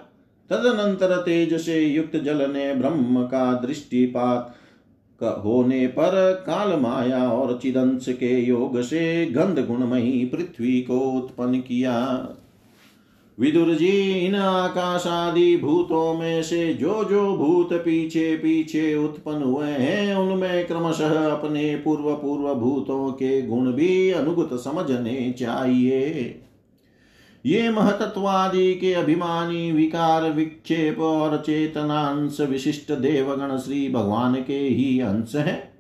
तदनंतर 0.51 1.17
तेज 1.17 1.55
से 1.61 1.81
युक्त 1.81 2.17
जल 2.17 2.51
ने 2.51 2.75
ब्रह्म 2.75 3.23
का 3.23 3.53
दृष्टिपात 3.55 4.55
होने 5.21 5.87
पर 5.87 6.45
काल 6.47 6.81
माया 6.81 7.29
और 7.31 7.59
चिदंश 7.63 8.07
के 8.09 8.41
योग 8.41 8.81
से 8.83 9.27
गंध 9.27 9.67
गुणमयी 9.67 10.25
पृथ्वी 10.25 10.81
को 10.83 10.99
उत्पन्न 10.99 11.61
किया। 11.61 11.95
विदुर 13.41 13.75
जी 13.75 14.27
इन 14.27 14.35
आकाश 14.35 15.07
आदि 15.07 15.57
भूतों 15.57 16.15
में 16.15 16.43
से 16.43 16.75
जो 16.75 17.05
जो 17.05 17.37
भूत 17.37 17.73
पीछे 17.73 18.37
पीछे 18.37 18.95
उत्पन्न 18.95 19.43
हुए 19.43 19.67
हैं, 19.67 20.15
उनमें 20.15 20.67
क्रमशः 20.67 21.31
अपने 21.31 21.77
पूर्व 21.77 22.15
पूर्व 22.15 22.55
भूतों 22.55 23.13
के 23.13 23.43
गुण 23.43 23.73
भी 23.73 24.11
अनुगत 24.11 24.61
समझने 24.61 25.35
चाहिए। 25.39 26.41
ये 27.47 27.71
महतत्वादि 27.71 28.75
के 28.75 28.95
अभिमानी, 28.95 29.73
विकार, 29.73 30.31
विक्षेप 30.31 31.01
और 31.01 31.43
चेतनांश 31.47 32.41
विशिष्ट 32.41 32.93
देवगण 32.93 33.59
श्री 33.59 33.89
भगवान 33.89 34.35
के 34.35 34.59
ही 34.59 35.01
अंश 35.01 35.37
हैं। 35.37 35.75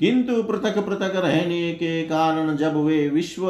किंतु 0.00 0.42
पृथक 0.42 0.78
पृथक 0.78 1.12
रहने 1.16 1.72
के 1.72 2.02
कारण 2.02 2.56
जब 2.56 2.76
वे 2.76 3.08
विश्व 3.08 3.46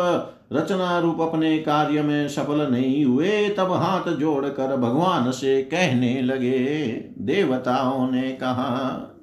रचना 0.52 0.98
रूप 0.98 1.20
अपने 1.20 1.58
कार्य 1.58 2.02
में 2.02 2.28
सफल 2.28 2.60
नहीं 2.70 3.04
हुए, 3.04 3.48
तब 3.48 3.72
हाथ 3.72 4.12
जोड़कर 4.12 4.76
भगवान 4.76 5.30
से 5.30 5.62
कहने 5.62 6.22
लगे, 6.22 6.84
देवताओं 7.18 8.10
ने 8.10 8.30
कहा, 8.32 9.14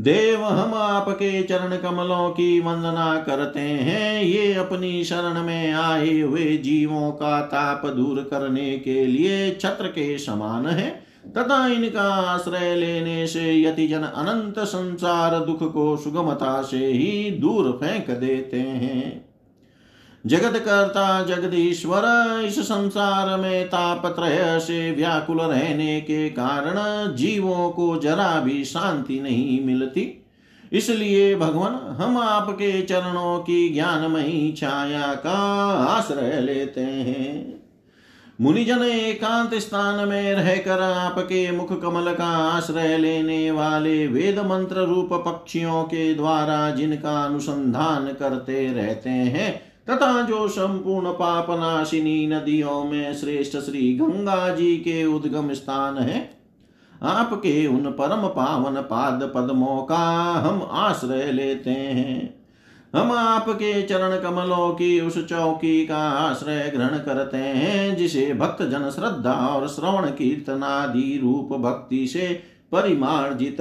देव 0.00 0.44
हम 0.44 0.74
आपके 0.74 1.42
चरण 1.42 1.76
कमलों 1.76 2.30
की 2.30 2.60
वंदना 2.60 3.24
करते 3.26 3.60
हैं। 3.60 4.22
ये 4.22 4.54
अपनी 4.54 5.04
शरण 5.04 5.42
में 5.42 5.72
आए 5.72 6.20
हुए 6.20 6.56
जीवों 6.56 7.10
का 7.12 7.40
ताप 7.40 7.86
दूर 7.86 8.20
करने 8.30 8.78
के 8.78 9.04
लिए 9.06 9.50
छत्र 9.60 9.86
के 9.86 10.18
समान 10.18 10.66
है। 10.66 11.11
तथा 11.28 11.66
इनका 11.66 12.14
आश्रय 12.14 12.74
लेने 12.74 13.26
से 13.26 13.62
यति 13.62 13.88
जन 13.88 14.02
अनंत 14.02 14.58
संसार 14.58 15.40
दुख 15.40 15.72
को 15.72 15.96
सुगमता 15.96 16.62
से 16.62 16.86
ही 16.86 17.30
दूर 17.30 17.72
फेंक 17.72 18.10
देते 18.10 18.60
हैं। 18.60 19.24
जगत 20.26 20.56
करता 20.56 21.24
जगदीश्वर, 21.24 22.02
इस 22.46 22.60
संसार 22.60 23.40
में 23.40 23.66
तापत्रय 23.66 24.60
से 24.60 24.90
व्याकुल 24.90 25.40
रहने 25.40 26.00
के 26.00 26.30
कारण 26.30 26.74
जीवों 27.14 27.70
को 27.70 27.96
जरा 27.96 28.40
भी 28.40 28.64
शांति 28.64 29.20
नहीं 29.20 29.66
मिलती। 29.66 30.24
इसलिए 30.72 31.36
भगवान, 31.36 31.96
हम 32.02 32.18
आपके 32.18 32.82
चरणों 32.82 33.38
की 33.38 33.68
ज्ञानमयी 33.68 34.52
छाया 34.52 35.14
का 35.14 35.38
आश्रय 35.84 36.40
लेते 36.40 36.80
हैं। 36.80 37.61
मुनिजन 38.42 38.82
एकांत 38.82 39.54
स्थान 39.54 40.08
में 40.08 40.34
रहकर 40.34 40.80
आपके 40.82 41.50
मुख 41.50 41.68
कमल 41.82 42.12
का 42.14 42.24
आश्रय 42.24 42.96
लेने 42.98 43.50
वाले 43.50 44.06
वेद 44.06 44.38
मंत्र 44.38 44.86
रूप 44.86 45.12
पक्षियों 45.26 45.82
के 45.84 46.14
द्वारा 46.14 46.70
जिनका 46.70 47.12
अनुसंधान 47.24 48.06
करते 48.12 48.66
रहते 48.72 49.10
हैं, 49.10 49.52
तथा 49.90 50.20
जो 50.22 50.48
संपूर्ण 50.48 51.12
पापनाशिनी 51.12 52.26
नदियों 52.26 52.82
में 52.84 53.14
श्रेष्ठ 53.14 53.56
श्री 53.58 53.92
गंगा 53.92 54.48
जी 54.48 54.76
के 54.78 55.04
उद्गम 55.04 55.52
स्थान 55.52 55.98
है, 55.98 56.28
आपके 57.02 57.66
उन 57.66 57.90
परम 57.92 58.26
पावन 58.28 58.80
पाद 58.82 59.30
पद्मों 59.34 59.82
का 59.82 60.04
हम 60.40 60.62
आश्रय 60.72 61.32
लेते 61.32 61.70
हैं। 61.70 62.41
हम 62.96 63.12
आपके 63.12 63.82
चरण 63.82 64.20
कमलों 64.20 64.70
की, 64.70 65.00
उस 65.00 65.28
चौकी 65.28 65.86
का 65.86 65.96
आश्रय 65.96 66.72
ग्रहण 66.74 66.98
करते 66.98 67.36
हैं, 67.36 67.96
जिसे 67.96 68.34
भक्त 68.34 68.62
जन 68.62 68.90
श्रद्धा 68.90 69.32
और 69.32 69.68
श्रवण 69.68 70.06
कीर्तनादि 70.06 71.18
रूप 71.22 71.52
भक्ति 71.52 72.06
से 72.06 72.40
परिमार्जित 72.72 73.60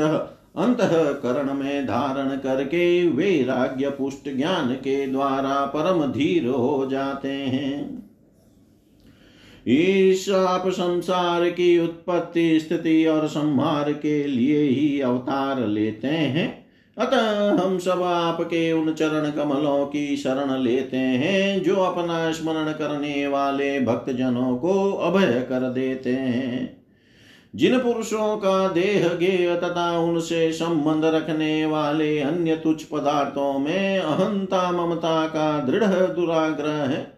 अंतकरण 0.58 1.54
में 1.54 1.86
धारण 1.86 2.38
करके 2.38 3.08
वैराग्य 3.08 3.90
पुष्ट 3.90 4.38
ज्ञान 4.38 4.74
के 4.74 5.08
द्वारा 5.08 5.66
परम 5.66 6.12
धीर 6.12 6.48
हो 6.48 6.88
जाते 6.92 7.32
हैं। 7.32 8.04
इस 9.68 10.30
आप 10.30 10.68
संसार 10.68 11.50
की 11.50 11.80
उत्पत्ति, 11.80 12.60
स्थिति 12.60 13.06
और 13.06 13.28
संहार 13.28 13.94
के 13.94 14.28
लिए 14.28 14.64
ही 14.64 15.02
अवतार 15.02 15.68
लेते 15.68 16.08
हैं। 16.08 16.61
अतः 17.02 17.64
हम 17.64 17.78
सब 17.80 18.02
आपके 18.02 18.72
उन 18.72 18.94
चरण 18.94 19.32
कमलों 19.32 19.86
की 19.86 20.18
शरण 20.18 20.60
लेते 20.60 20.98
हैं, 20.98 21.64
जो 21.64 21.76
अपना 21.76 22.32
स्मरण 22.32 22.72
करने 22.72 23.28
वाले 23.28 23.80
भक्त 23.80 24.10
जनों 24.10 24.58
को 24.58 24.94
अभय 24.94 25.46
कर 25.50 25.70
देते 25.70 26.14
हैं। 26.14 26.84
जिन 27.56 27.80
पुरुषों 27.80 28.38
का 28.38 28.68
देह 28.68 29.08
गेय 29.08 29.56
तथा 29.56 30.00
उनसे 30.00 30.52
संबंध 30.52 31.06
रखने 31.06 31.66
वाले 31.66 32.20
अन्य 32.20 32.56
तुच्छ 32.56 32.84
पदार्थों 32.84 33.60
में 33.60 34.00
अहंता 34.00 34.72
ममता 34.72 35.28
का 35.28 35.60
दृढ़ 35.60 35.84
दुराग्रह 35.84 36.84
है। 36.84 37.18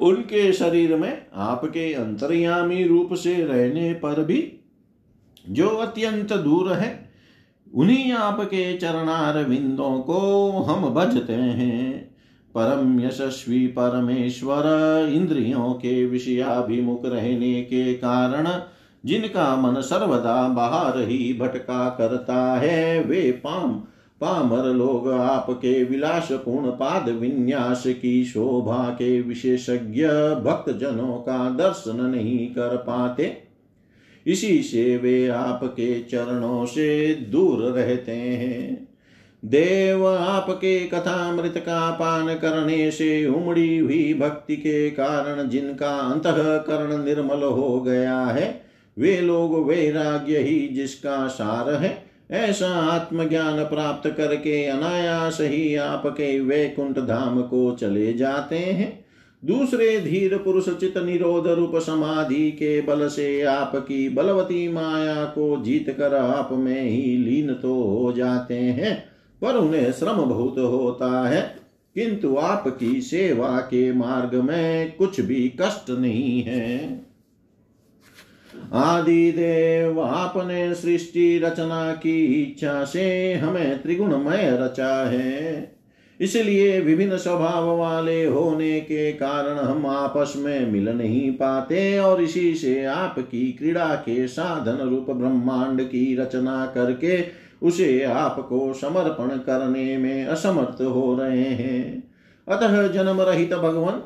उनके 0.00 0.52
शरीर 0.52 0.96
में 0.96 1.26
आपके 1.34 1.94
अंतर्यामी 1.94 2.84
रूप 2.84 3.14
से 3.14 3.34
रहने 3.34 3.94
पर 3.94 4.24
भी 4.24 4.52
जो 5.48 5.68
अत्यंत 5.68 6.32
दूर 6.32 6.72
है 6.72 7.07
उन्हीं 7.74 8.12
आपके 8.12 8.76
चरणार 8.76 9.44
विंदों 9.44 10.00
को 10.00 10.50
हम 10.50 10.94
बजते 10.94 11.32
हैं। 11.32 12.08
परम 12.54 13.00
यशस्वी 13.00 13.66
परमेश्वर, 13.66 14.62
इंद्रियों 15.14 15.72
के 15.72 16.06
विषयाभिमुख 16.06 17.02
रहने 17.04 17.62
के 17.62 17.94
कारण 17.94 18.48
जिनका 19.04 19.56
मन 19.56 19.80
सर्वदा 19.80 20.48
बाहर 20.48 20.98
ही 20.98 21.38
भटका 21.40 21.88
करता 21.88 22.54
है, 22.54 23.04
वे 23.04 23.32
पाम, 23.32 23.72
पामर 24.20 24.64
लोग 24.64 25.10
आपके 25.10 25.84
विलासपूर्ण 25.84 26.66
पाद 26.66 27.08
विन्यास 27.08 27.84
की 27.86 28.24
शोभा 28.24 28.90
के 28.90 29.20
विशेषज्ञ 29.20 30.06
भक्त 30.44 30.72
जनों 30.72 31.16
का 31.16 31.50
दर्शन 31.50 32.04
नहीं 32.04 32.46
कर 32.46 32.76
पाते। 32.76 33.47
इसी 34.28 34.62
से 34.62 34.96
वे 34.96 35.28
आपके 35.28 36.00
चरणों 36.00 36.66
से 36.66 37.14
दूर 37.14 37.62
रहते 37.62 38.12
हैं। 38.12 38.88
देव 39.44 40.06
आपके 40.08 40.78
कथा 40.80 41.32
मृत 41.32 41.54
का 41.56 41.90
पान 41.90 42.34
करने 42.34 42.90
से 42.90 43.26
उमड़ी 43.26 43.78
हुई 43.78 44.14
भक्ति 44.14 44.56
के 44.56 44.90
कारण 44.90 45.48
जिनका 45.48 45.90
अंतकरण 45.90 47.04
निर्मल 47.04 47.42
हो 47.42 47.80
गया 47.80 48.20
है, 48.20 48.62
वे 48.98 49.20
लोग 49.20 49.68
वैराग्य 49.68 50.38
ही 50.38 50.68
जिसका 50.68 51.26
सार 51.28 51.74
है, 51.74 52.04
ऐसा 52.30 52.68
आत्मज्ञान 52.68 53.64
प्राप्त 53.64 54.10
करके 54.10 54.64
अनायास 54.64 55.38
ही 55.40 55.74
आपके 55.74 56.40
वैकुंठ 56.40 56.98
धाम 56.98 57.42
को 57.42 57.76
चले 57.80 58.12
जाते 58.12 58.58
हैं। 58.58 59.07
दूसरे 59.44 60.00
धीर 60.00 60.38
पुरुष 60.38 60.68
चित 60.68 60.98
निरोध 60.98 61.46
रूप 61.46 61.72
समाधि 61.76 62.50
के 62.50 62.80
बल 62.80 63.08
से 63.08 63.42
आपकी 63.42 64.08
बलवती 64.08 64.68
माया 64.68 65.24
को 65.24 65.62
जीत 65.64 65.94
कर 65.98 66.14
आप 66.14 66.48
में 66.52 66.82
ही 66.82 67.16
लीन 67.16 67.54
तो 67.54 67.74
हो 67.74 68.12
जाते 68.12 68.54
हैं, 68.54 69.04
पर 69.42 69.56
उन्हें 69.56 69.92
श्रम 69.92 70.16
बहुत 70.16 70.58
होता 70.58 71.28
है। 71.28 71.56
किंतु 71.94 72.36
आपकी 72.36 73.00
सेवा 73.00 73.58
के 73.58 73.92
मार्ग 73.92 74.34
में 74.34 74.96
कुछ 74.96 75.20
भी 75.20 75.52
कष्ट 75.60 75.90
नहीं 75.90 76.42
है। 76.42 77.00
आदि 78.72 79.32
देव 79.32 80.00
आपने 80.00 80.74
सृष्टि 80.74 81.38
रचना 81.38 81.92
की 81.92 82.24
इच्छा 82.24 82.84
से 82.84 83.34
हमें 83.34 83.82
त्रिगुणमय 83.82 84.58
रचा 84.62 85.10
है। 85.10 85.77
इसलिए 86.20 86.80
विभिन्न 86.80 87.16
स्वभाव 87.16 87.76
वाले 87.76 88.24
होने 88.24 88.80
के 88.80 89.12
कारण 89.12 89.56
हम 89.58 89.86
आपस 89.86 90.34
में 90.36 90.72
मिल 90.72 90.88
नहीं 90.88 91.30
पाते 91.32 91.98
और 91.98 92.22
इसी 92.22 92.54
से 92.54 92.84
आपकी 92.84 93.52
क्रीड़ा 93.52 93.94
के 93.94 94.28
साधन 94.28 94.88
रूप 94.88 95.10
ब्रह्मांड 95.10 95.82
की 95.82 96.16
रचना 96.16 96.66
करके 96.66 97.24
उसे 97.62 98.02
आपको 98.04 98.72
समर्पण 98.72 99.28
करने 99.28 99.96
में 99.98 100.26
असमर्थ 100.26 100.82
हो 100.82 101.16
रहे 101.20 101.44
हैं। 101.44 102.12
अतः 102.48 102.88
जन्म 102.88 103.20
रहित 103.20 103.54
भगवान 103.54 104.02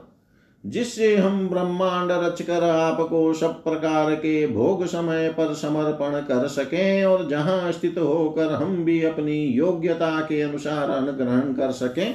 जिससे 0.65 1.17
हम 1.17 1.49
ब्रह्मांड 1.49 2.11
रचकर 2.13 2.65
आपको 2.65 3.33
सब 3.33 3.63
प्रकार 3.65 4.15
के 4.15 4.47
भोग 4.47 4.85
समय 4.87 5.29
पर 5.29 5.55
समर्पण 5.55 6.19
कर 6.21 6.47
सकें 6.49 7.05
और 7.05 7.29
जहाँ 7.29 7.73
स्थित 7.73 7.99
होकर 7.99 8.53
हम 8.53 8.85
भी 8.85 9.03
अपनी 9.03 9.45
योग्यता 9.45 10.21
के 10.21 10.41
अनुसार 10.41 10.91
अनुग्रहण 10.91 11.53
कर 11.53 11.71
सकें, 11.71 12.15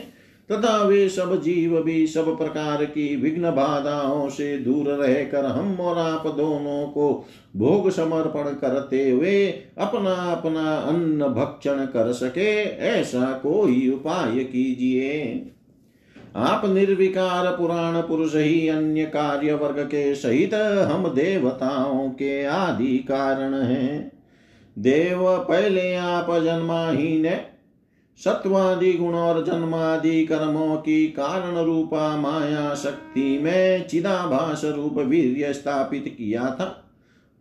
तथा 0.50 0.78
वे 0.78 1.08
सब 1.10 1.42
जीव 1.42 1.82
भी 1.84 2.06
सब 2.08 2.38
प्रकार 2.38 2.84
की 2.86 3.16
विघ्न 3.16 3.52
बाधाओं 3.52 4.30
से 4.30 4.58
दूर 4.58 4.90
रहकर 4.90 5.46
हम 5.46 5.76
और 5.80 5.98
आप 5.98 6.28
दोनों 6.28 6.88
को 6.88 7.26
भोग 7.56 7.90
समर्पण 7.90 8.50
करते 8.52 9.10
हुए 9.10 9.48
अपना 9.78 10.14
अपना 10.32 10.76
अन्न 10.78 11.28
भक्षण 11.34 11.86
कर 11.86 12.12
सके, 12.14 12.52
ऐसा 12.64 13.32
कोई 13.44 13.90
उपाय 13.90 14.44
कीजिए। 14.44 15.54
आप 16.38 16.66
निर्विकार 16.66 17.46
पुराण 17.56 18.02
पुरुष 18.02 18.36
ही 18.36 18.68
अन्य 18.68 19.06
कार्य 19.06 19.54
वर्ग 19.54 19.80
के 19.80 20.16
सहित 20.16 20.54
हम 20.92 21.08
देवताओं 21.08 22.10
के 22.10 22.44
आदि 22.46 22.98
कारण 22.98 23.54
हैं। 23.54 24.12
देव 24.80 25.38
पहले 25.38 25.96
आप 25.96 26.28
जन्माहीन 26.44 27.40
सत्वादि 28.20 28.94
गुण 28.94 29.14
और 29.14 29.44
जन्मादि 29.46 30.26
कर्मों 30.26 30.76
की 30.78 31.08
कारण 31.08 31.58
रूपा 31.58 32.18
माया 32.18 32.76
शक्ति 32.76 33.40
में 33.44 33.88
चिदाभास 33.88 34.62
रूप 34.66 34.98
वीर्य 34.98 35.54
स्थापित 35.54 36.16
किया 36.18 36.56
था। 36.60 36.87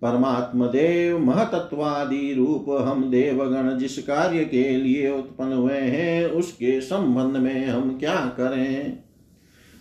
परमात्म 0.02 0.66
देव 0.66 1.18
महतत्वादि 1.18 2.34
रूप 2.34 2.82
हम 2.88 3.10
देवगण 3.10 3.78
जिस 3.78 3.98
कार्य 3.98 4.44
के 4.44 4.76
लिए 4.76 5.10
उत्पन्न 5.10 5.52
हुए 5.52 5.78
हैं, 5.78 6.26
उसके 6.26 6.80
संबंध 6.80 7.42
में 7.42 7.66
हम 7.66 7.98
क्या 7.98 8.14
करें? 8.14 8.98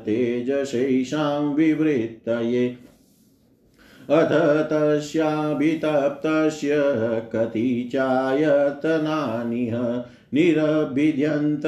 तेजशैषां 0.07 1.55
विवृत्तये। 1.55 2.76
अथ 4.11 4.68
तस्याभितप्तस्य 4.72 6.76
कति 7.32 7.88
चायतनानिह 7.92 10.05
निरभिद्यन्त 10.34 11.62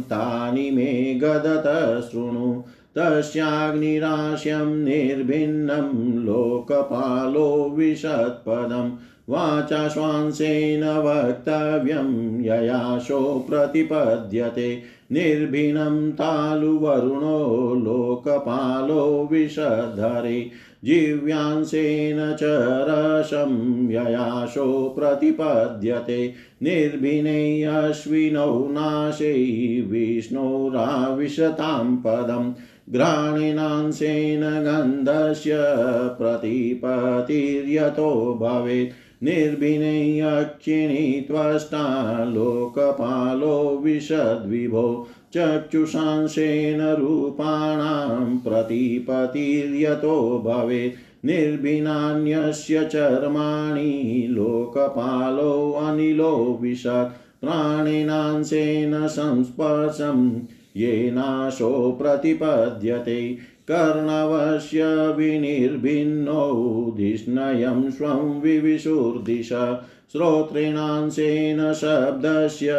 तानि 0.00 0.70
मे 0.70 1.14
गदत 1.14 2.10
शृणु। 2.10 2.62
तस्याग्निराश्यं 2.96 4.84
निर्भिन्नं 4.84 6.24
लोकपालो 6.24 7.74
विशत्पदम् 7.76 8.90
वाचा 9.28 9.88
श्वांसेन 9.88 10.82
वक्तव्यं 10.82 12.40
ययाशो 12.40 13.46
प्रतिपद्यते। 13.50 14.82
निर्भिनं 15.12 16.12
तालुवरुणो 16.12 17.74
लोकपालो 17.74 19.28
विषधरे 19.32 20.50
जिव्यांसेन 20.84 22.34
च 22.34 22.38
रसं 22.88 23.90
ययाशो 23.90 24.94
प्रतिपद्यते। 24.98 26.34
निर्भिने 26.62 27.64
अश्विनौ 27.64 28.68
नाशे 28.70 29.80
विष्णोराविशतां 29.80 31.96
पदम् 31.96 32.52
घ्राणिनांशेन 32.92 34.40
गन्धस्य 34.40 35.56
प्रतिपतिर्यतो 36.18 38.34
भवेत्। 38.40 39.24
निर्भिनैयक्षिणी 39.24 41.20
त्वष्टा 41.20 42.24
लोकपालो 42.24 43.80
विशद्विभो 43.84 45.06
चक्षुषांशेन 45.34 46.80
रूपाणां 46.80 48.36
प्रतिपतिर्यतो 48.36 50.42
भवेत्। 50.44 51.26
निर्भिनान्यस्य 51.26 52.84
चर्माणि 52.84 54.26
लोकपालो 54.30 55.72
अनिलो 55.72 56.58
विशत् 56.62 57.16
प्राणिनांशेन 57.42 59.06
संस्पर्शम् 59.06 60.40
येनाशो 60.78 61.98
प्रतिपद्यते। 62.02 63.36
कर्णवस्य 63.70 65.12
विनिर्भिन्नौ 65.12 66.94
धिष्णयं 66.96 67.90
स्वं 67.90 68.40
विविशुर्दिश 68.40 69.48
श्रोत्रेणांशेन 70.12 71.72
शब्दस्य 71.72 72.74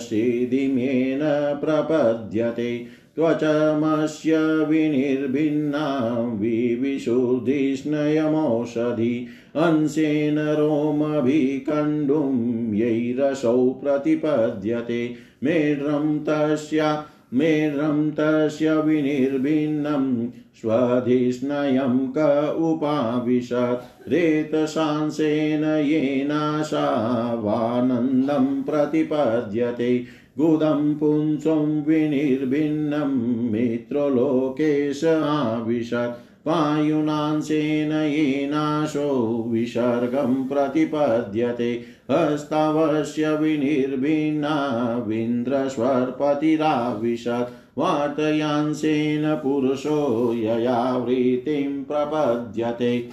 सिधिमेन 0.00 1.20
प्रपद्यते। 1.64 2.86
त्वचमस्य 3.16 4.64
विनिर्भिन्ना 4.64 6.26
विविशुर्धिष्णयमौषधि। 6.40 9.26
अंशेन 9.56 10.38
रोमभिकण्डुं 10.38 12.74
यैरसौ 12.74 13.70
प्रतिपद्यते। 13.70 15.14
मेढ्रं 15.44 16.18
तस्या 16.18 17.06
मेढ्रं 17.34 18.10
तस्य 18.10 18.76
विनिर्भिन्नं 18.76 20.28
स्वधिष्णयं 20.60 22.12
क 22.18 22.54
उपाविशत्। 22.58 24.10
रेतशांसेन 24.10 25.64
येनाशावानन्दं 25.64 28.62
प्रतिपद्यते। 28.62 30.04
गुदं 30.38 30.94
पुंसं 30.94 31.82
विनिर्भिन्नं 31.82 33.50
मित्रलोकेश 33.50 35.04
आविशत्। 35.04 36.31
वायुनांशेन 36.46 37.92
येनाशो 37.92 39.44
विसर्गं 39.48 40.48
प्रतिपद्यते। 40.48 41.82
हस्तावस्य 42.10 43.36
विनिर्भिन्ना 43.36 45.04
विन्द्रस्वर्पतिराविशत्। 45.08 47.78
वार्तयांशेन 47.78 49.34
पुरुषो 49.34 50.34
ययावृत्तिं 50.34 51.84
प्रपद्यते। 51.84 53.08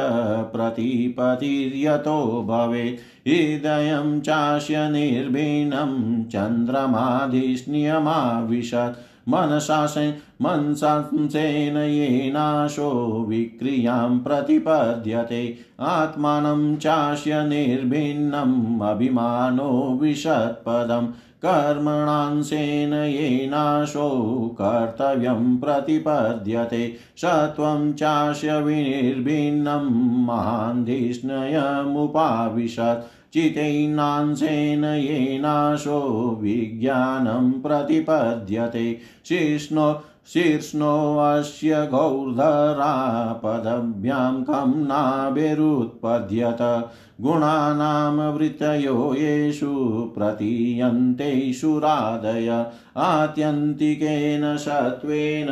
प्रतिपतिर्यतो 0.57 2.45
भवेत्। 2.47 3.27
हृदयं 3.27 4.21
चास्य 4.21 4.89
निर्भिन्नं 4.89 6.23
चन्द्रमाधिष्ण्यमाविशत्। 6.23 9.12
मनसांसेन 10.41 11.77
येनाशो 11.77 13.25
विक्रियाँ 13.29 14.19
प्रतिपद्यते। 14.19 15.57
आत्मानं 15.79 16.75
चास्य 16.75 17.43
निर्भिन्नम् 17.43 18.81
अभिमानो 18.81 19.99
विशत्पदम् 20.01 21.07
कर्मणांशेन 21.45 22.93
येनाशो 22.93 24.09
कर्तव्यं 24.61 25.57
प्रतिपद्यते। 25.57 26.93
सत्वं 27.17 27.93
चास्य 27.93 28.61
विनिर्भिन्नं 28.61 30.25
महान्धिष्णयमुपाविशत् 30.25 33.22
चितैनांशेन 33.33 34.83
येनाशो 34.83 36.29
विज्ञानं 36.41 37.51
प्रतिपद्यते। 37.51 38.99
शिष्णो 39.25 39.93
शीर्ष्णोऽस्य 40.27 41.87
गौर्धरापदभ्यां 41.91 44.43
कं 44.43 44.75
नाभिरुत्पद्यत। 44.75 46.89
गुणानां 47.21 48.33
वृत्तयो 48.33 49.13
येषु 49.13 50.13
प्रतीयन्ते 50.17 51.53
सुरादय 51.53 52.65
आत्यन्तिकेन 52.97 54.57
सत्त्वेन 54.57 55.49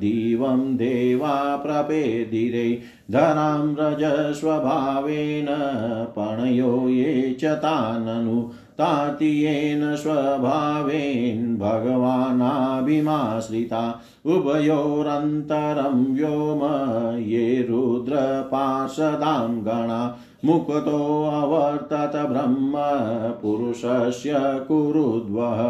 दिवं 0.00 0.76
देवा 0.76 1.56
प्रपेदिरे। 1.56 2.82
धरां 3.10 3.74
रजस्वभावेन 3.78 5.46
पणयो 6.18 6.88
ये 6.88 7.36
च 7.40 7.44
ताननु। 7.44 8.48
तातीयेन 8.80 9.82
स्वभावेन 9.96 11.56
भगवानाभिमाश्रिता 11.58 13.82
उभयोरन्तरं 14.34 15.98
व्योम 16.14 16.62
ये 17.28 17.44
रुद्रपार्षदां 17.70 19.48
गणा 19.66 20.00
मुक्तोऽवर्तत 20.44 22.16
ब्रह्म 22.30 22.84
पुरुषस्य 23.42 24.32
कुरुद्वः 24.68 25.60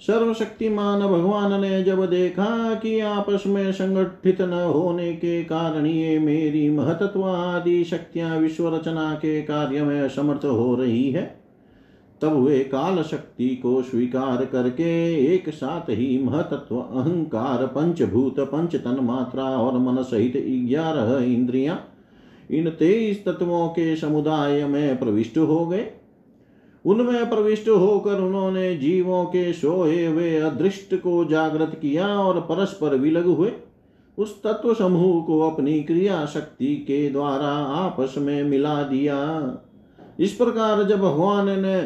सर्वशक्तिमान 0.00 1.00
भगवान 1.00 1.60
ने 1.60 1.82
जब 1.84 2.04
देखा 2.06 2.74
कि 2.74 2.98
आपस 3.00 3.44
में 3.46 3.72
संगठित 3.72 4.40
न 4.40 4.52
होने 4.52 5.12
के 5.12 5.42
कारण 5.44 5.86
ये 5.86 6.18
मेरी 6.18 6.68
महतत्व 6.70 7.24
आदि 7.24 7.82
शक्तियाँ 7.84 8.36
विश्व 8.38 8.68
रचना 8.74 9.12
के 9.14 9.40
कार्य 9.42 9.82
में 9.82 10.00
असमर्थ 10.00 10.44
हो 10.44 10.74
रही 10.74 11.10
है, 11.10 11.24
तब 12.20 12.36
वे 12.38 12.58
काल 12.64 13.02
शक्ति 13.02 13.48
को 13.56 13.82
स्वीकार 13.82 14.44
करके 14.44 14.88
एक 15.34 15.48
साथ 15.48 15.90
ही 15.90 16.22
महतत्व, 16.24 16.76
अहंकार, 16.76 17.66
पंचभूत 17.66 18.40
पंच 18.40 18.76
तन 18.76 18.98
मात्रा 19.02 19.44
और 19.44 19.78
मन 19.78 20.02
सहित 20.02 20.42
ग्यारह 20.68 21.24
इंद्रियाँ 21.24 21.84
इन 22.50 22.70
तेईस 22.70 23.24
तत्वों 23.24 23.68
के 23.68 23.94
समुदाय 23.96 24.64
में 24.64 24.98
प्रविष्ट 24.98 25.38
हो 25.38 25.64
गए। 25.66 25.90
उनमें 26.88 27.30
प्रविष्ट 27.30 27.68
होकर 27.68 28.20
उन्होंने 28.20 28.76
जीवों 28.76 29.24
के 29.24 29.52
सोए 29.52 30.06
हुए 30.06 30.36
अदृष्ट 30.36 30.94
को 30.94 31.24
जागृत 31.24 31.78
किया 31.82 32.08
और 32.08 32.40
परस्पर 32.40 32.94
विलग 32.94 33.26
हुए। 33.26 33.52
उस 34.18 34.42
तत्व 34.42 34.74
समूह 34.74 35.22
को 35.24 35.40
अपनी 35.40 35.82
क्रिया 35.82 36.26
शक्ति 36.26 36.74
के 36.76 37.08
द्वारा 37.10 37.50
आपस 37.76 38.14
में 38.18 38.42
मिला 38.44 38.82
दिया। 38.82 39.18
इस 40.20 40.32
प्रकार 40.32 40.82
जब 40.82 40.98
भगवान 40.98 41.60
ने 41.60 41.76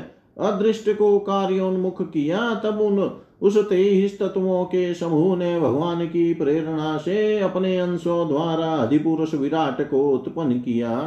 अदृष्ट 0.41 0.91
को 0.91 1.19
कार्योन्मुख 1.19 2.03
किया, 2.03 2.55
तब 2.55 2.81
उन 2.81 3.19
उस 3.43 3.57
तेईस 3.57 4.19
तत्वों 4.19 4.65
के 4.65 4.95
समूह 4.95 5.37
ने 5.37 5.61
भगवान 5.61 6.07
की 6.07 6.35
प्रेरणा 6.35 6.97
से 6.99 7.39
अपने 7.39 7.77
अंशों 7.79 8.29
द्वारा 8.29 8.73
अधिपुरुष 8.75 9.35
विराट 9.35 9.91
को 9.91 10.11
उत्पन्न 10.11 10.59
किया। 10.59 10.99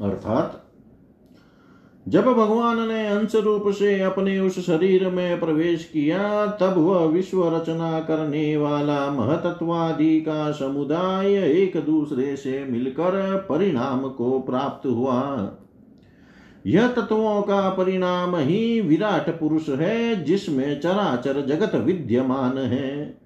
अर्थात 0.00 0.61
जब 2.08 2.24
भगवान 2.24 2.88
ने 2.88 3.06
अंश 3.06 3.34
रूप 3.34 3.64
से 3.68 4.00
अपने 4.00 4.40
उस 4.40 4.66
शरीर 4.66 5.08
में 5.08 5.40
प्रवेश 5.40 5.84
किया, 5.84 6.46
तब 6.46 6.74
वह 6.78 7.04
विश्व 7.04 7.56
रचना 7.56 8.00
करने 8.00 8.56
वाला 8.56 9.10
महतत्वादि 9.10 10.20
का 10.20 10.50
समुदाय 10.50 11.34
एक 11.34 11.76
दूसरे 11.76 12.36
से 12.36 12.64
मिलकर 12.64 13.46
परिणाम 13.48 14.08
को 14.08 14.40
प्राप्त 14.40 14.86
हुआ। 14.86 15.50
यह 16.66 16.88
तत्वों 16.88 17.42
का 17.42 17.68
परिणाम 17.68 18.36
ही 18.36 18.80
विराट 18.80 19.40
पुरुष 19.40 19.68
है, 19.68 20.24
जिसमें 20.24 20.80
चराचर 20.80 21.46
जगत 21.46 21.74
विद्यमान 21.74 22.58
है। 22.58 23.21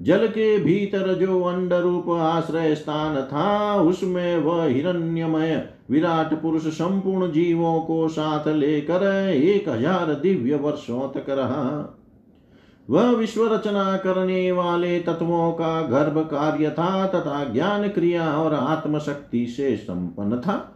जल 0.00 0.26
के 0.28 0.58
भीतर 0.58 1.12
जो 1.14 1.42
अंड 1.42 1.72
रूप 1.72 2.08
आश्रय 2.10 2.74
स्थान 2.74 3.16
था, 3.22 3.80
उसमें 3.80 4.38
वह 4.38 4.64
हिरण्यमय 4.64 5.68
विराट 5.90 6.34
पुरुष 6.34 6.66
संपूर्ण 6.66 7.30
जीवों 7.32 7.80
को 7.80 8.08
साथ 8.08 8.48
लेकर 8.48 9.06
एक 9.32 9.68
हज़ार 9.68 10.14
दिव्य 10.14 10.56
वर्षों 10.56 11.08
तक 11.08 11.30
रहा। 11.30 11.92
वह 12.88 13.10
विश्व 13.10 13.54
रचना 13.54 13.96
करने 13.96 14.52
वाले 14.52 14.98
तत्वों 15.00 15.52
का 15.52 15.80
गर्भ 15.82 16.18
कार्य 16.18 16.70
था 16.70 17.06
तथा 17.06 17.44
ज्ञान 17.44 17.88
क्रिया 17.88 18.30
और 18.38 18.54
आत्मशक्ति 18.54 19.46
से 19.46 19.76
संपन्न 19.76 20.40
था। 20.40 20.74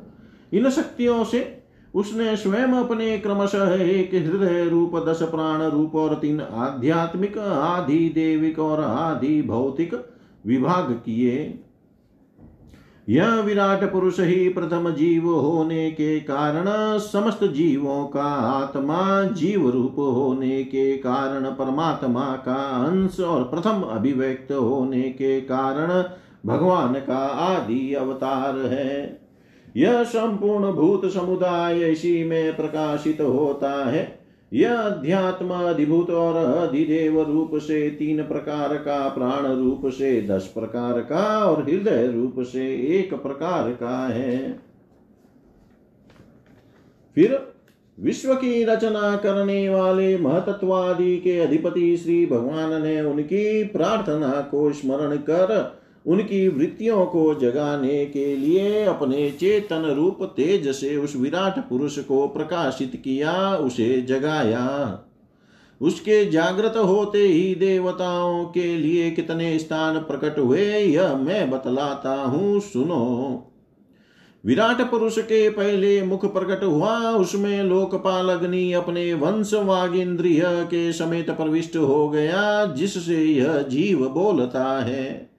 इन 0.52 0.70
शक्तियों 0.70 1.24
से 1.24 1.59
उसने 1.94 2.36
स्वयं 2.36 2.72
अपने 2.72 3.18
क्रमशः 3.18 3.74
एक 3.74 4.14
हृदय 4.14 4.64
रूप, 4.64 5.04
दस 5.08 5.22
प्राण 5.22 5.62
रूप 5.62 5.94
और 5.94 6.14
तीन 6.14 6.40
आध्यात्मिक, 6.40 7.38
आदि 7.38 8.12
देविक 8.14 8.58
और 8.58 8.80
आदि 8.80 9.42
भौतिक 9.42 9.94
विभाग 10.46 10.92
किए। 10.92 11.64
यह 13.08 13.40
विराट 13.40 13.92
पुरुष 13.92 14.20
ही 14.20 14.48
प्रथम 14.48 14.90
जीव 14.90 15.30
होने 15.30 15.90
के 15.90 16.20
कारण, 16.20 16.98
समस्त 16.98 17.44
जीवों 17.44 18.06
का 18.06 18.24
आत्मा 18.24 19.22
जीव 19.22 19.70
रूप 19.70 19.94
होने 19.98 20.64
के 20.64 20.96
कारण, 20.96 21.44
परमात्मा 21.44 22.36
का 22.36 22.86
अंश 22.86 23.20
और 23.20 23.42
प्रथम 23.44 23.82
अभिव्यक्त 23.82 24.52
होने 24.52 25.02
के 25.02 25.40
कारण 25.40 26.04
भगवान 26.46 26.92
का 26.92 27.18
आदि 27.26 27.94
अवतार 27.94 28.58
है। 28.58 29.19
यह 29.76 30.02
संपूर्ण 30.02 30.72
भूत 30.72 31.12
समुदाय 31.12 31.82
इसी 31.82 32.24
में 32.24 32.56
प्रकाशित 32.56 33.20
होता 33.20 33.90
है। 33.90 34.20
यह 34.52 34.76
अध्यात्म, 34.76 35.50
अधिभूत 35.50 36.10
और 36.10 36.36
अधिदेव 36.36 37.22
रूप 37.22 37.50
से 37.54 37.90
तीन 37.90 38.22
प्रकार 38.22 38.76
का, 38.76 39.08
प्राण 39.08 39.46
रूप 39.46 39.86
से 39.86 40.22
दस 40.22 40.46
प्रकार 40.46 41.00
का 41.00 41.44
और 41.44 41.62
हृदय 41.62 42.06
रूप 42.06 42.34
से 42.40 42.74
एक 42.98 43.14
प्रकार 43.14 43.70
का 43.70 44.06
है। 44.06 44.58
फिर 47.14 47.52
विश्व 48.00 48.34
की 48.34 48.64
रचना 48.64 49.16
करने 49.16 49.68
वाले 49.68 50.18
महतत्वादि 50.18 51.16
के 51.16 51.38
अधिपति 51.40 51.96
श्री 51.96 52.26
भगवान 52.26 52.82
ने 52.82 53.00
उनकी 53.00 53.64
प्रार्थना 53.64 54.48
को 54.50 54.72
स्मरण 54.72 55.16
कर 55.16 55.79
उनकी 56.06 56.48
वृत्तियों 56.48 57.06
को 57.06 57.34
जगाने 57.34 58.06
के 58.06 58.36
लिए 58.36 58.84
अपने 58.84 59.30
चेतन 59.30 59.82
रूप 59.82 60.18
तेज 60.22 60.68
से 60.68 60.96
उस 60.96 61.16
विराट 61.16 61.68
पुरुष 61.68 61.98
को 61.98 62.28
प्रकाशित 62.28 63.02
किया, 63.04 63.56
उसे 63.56 64.02
जगाया। 64.02 64.98
उसके 65.80 66.30
जागृत 66.30 66.74
होते 66.76 67.18
ही 67.18 67.54
देवताओं 67.54 68.44
के 68.44 68.76
लिए 68.76 69.10
कितने 69.10 69.58
स्थान 69.58 69.98
प्रकट 69.98 70.38
हुए, 70.38 70.78
यह 70.78 71.16
मैं 71.16 71.50
बतलाता 71.50 72.14
हूँ, 72.14 72.60
सुनो। 72.60 73.46
विराट 74.46 74.90
पुरुष 74.90 75.18
के 75.18 75.50
पहले 75.50 76.02
मुख 76.02 76.32
प्रकट 76.32 76.64
हुआ, 76.64 76.98
उसमें 77.10 77.62
लोकपाल 77.62 78.28
अग्नि 78.28 78.72
अपने 78.72 79.14
वंश 79.14 79.54
वागिंद्रिय 79.54 80.42
के 80.46 80.92
समेत 80.92 81.30
प्रविष्ट 81.30 81.76
हो 81.76 82.08
गया, 82.08 82.64
जिससे 82.66 83.24
यह 83.24 83.62
जीव 83.62 84.08
बोलता 84.08 84.82
है। 84.84 85.29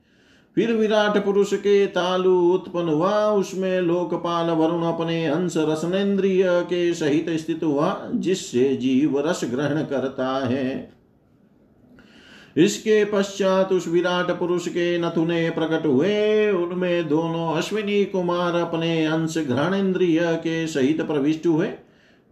फिर 0.55 0.73
विराट 0.73 1.25
पुरुष 1.25 1.53
के 1.53 1.87
तालु 1.87 2.51
उत्पन्न 2.51 2.89
हुआ, 2.89 3.25
उसमें 3.25 3.81
लोकपाल 3.81 4.49
वरुण 4.49 4.83
अपने 4.83 5.25
अंश 5.25 5.53
रसनेन्द्रिय 5.57 6.43
के 6.47 6.93
सहित 6.93 7.29
स्थित 7.29 7.63
हुआ, 7.63 8.07
जिससे 8.15 8.75
जीव 8.75 9.19
रस 9.19 9.41
ग्रहण 9.43 9.83
करता 9.83 10.47
है। 10.47 10.93
इसके 12.57 13.05
पश्चात 13.05 13.71
उस 13.71 13.87
विराट 13.87 14.31
पुरुष 14.31 14.67
के 14.67 14.99
नथुने 14.99 15.49
प्रकट 15.49 15.85
हुए, 15.85 16.51
उनमें 16.51 17.07
दोनों 17.07 17.53
अश्विनी 17.53 18.05
कुमार 18.05 18.55
अपने 18.55 19.05
अंश 19.05 19.37
ग्रहण 19.37 19.73
इंद्रिय 19.73 20.19
के 20.23 20.67
सहित 20.67 21.01
प्रविष्ट 21.01 21.47
हुए, 21.47 21.69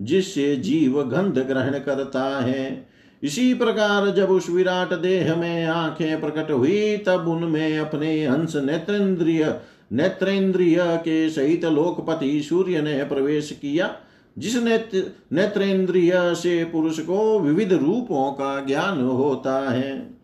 जिससे 0.01 0.55
जीव 0.55 1.03
गंध 1.03 1.39
ग्रहण 1.39 1.79
करता 1.79 2.39
है। 2.39 2.88
इसी 3.23 3.53
प्रकार 3.53 4.11
जब 4.11 4.29
उस 4.29 4.49
विराट 4.49 4.93
देह 4.93 5.35
में 5.35 5.65
आँखें 5.65 6.21
प्रकट 6.21 6.51
हुई, 6.51 6.97
तब 6.97 7.27
उनमें 7.27 7.77
अपने 7.77 8.25
अंश 8.25 8.55
नेत्रेंद्रिय 8.55 9.59
नेत्रेंद्रिय 9.91 10.77
के 10.81 11.29
सहित 11.29 11.65
लोकपति 11.65 12.41
सूर्य 12.41 12.81
ने 12.81 13.03
प्रवेश 13.03 13.51
किया, 13.51 13.95
जिस 14.37 14.55
नेत्र 14.55 15.03
नेत्रेंद्रिय 15.33 16.11
से 16.15 16.63
पुरुष 16.63 16.99
को 16.99 17.39
विविध 17.39 17.73
रूपों 17.73 18.31
का 18.31 18.65
ज्ञान 18.65 19.01
होता 19.01 19.71
है। 19.71 20.19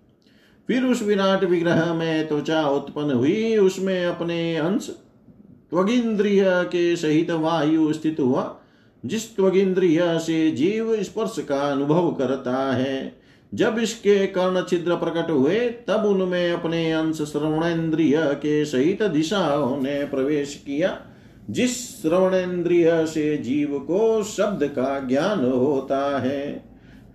फिर 0.68 0.84
उस 0.84 1.04
विराट 1.04 1.44
विग्रह 1.44 1.94
में 1.94 2.28
त्वचा 2.28 2.68
उत्पन्न 2.68 3.12
हुई, 3.12 3.58
उसमें 3.58 4.06
अपने 4.06 4.58
अंश 4.58 4.88
त्वगिंद्रिय 5.70 6.44
के 6.48 6.96
सहित 6.96 7.32
वायु 7.32 7.94
स्थित 7.94 8.20
हुआ 8.20 8.62
जिस 9.06 9.36
त्वगिंद्रिय 9.36 10.20
से 10.20 10.52
जीव 10.52 11.04
स्पर्श 11.04 11.36
का 11.40 11.72
अनुभव 11.72 12.12
करता 12.12 12.76
है, 12.76 13.14
जब 13.54 13.80
इसके 13.80 14.28
कर्ण 14.28 14.64
छिद्र 14.70 14.96
प्रकट 14.96 15.32
हुए, 15.32 15.60
तब 15.60 16.06
उनमें 16.06 16.52
अपने 16.52 16.92
अंश 16.92 17.22
श्रवणेन्द्रिय 17.22 18.18
के 18.18 18.66
सहित 18.66 19.04
दिशाओं 19.04 19.82
ने 19.82 20.06
प्रवेश 20.06 20.64
किया, 20.66 21.02
जिस 21.50 22.02
श्रवणेन्द्रिय 22.02 23.06
से 23.06 23.38
जीव 23.38 23.80
को 23.80 24.24
शब्द 24.24 24.64
का 24.64 25.00
ज्ञान 25.00 25.46
होता 25.46 26.20
है। 26.20 26.66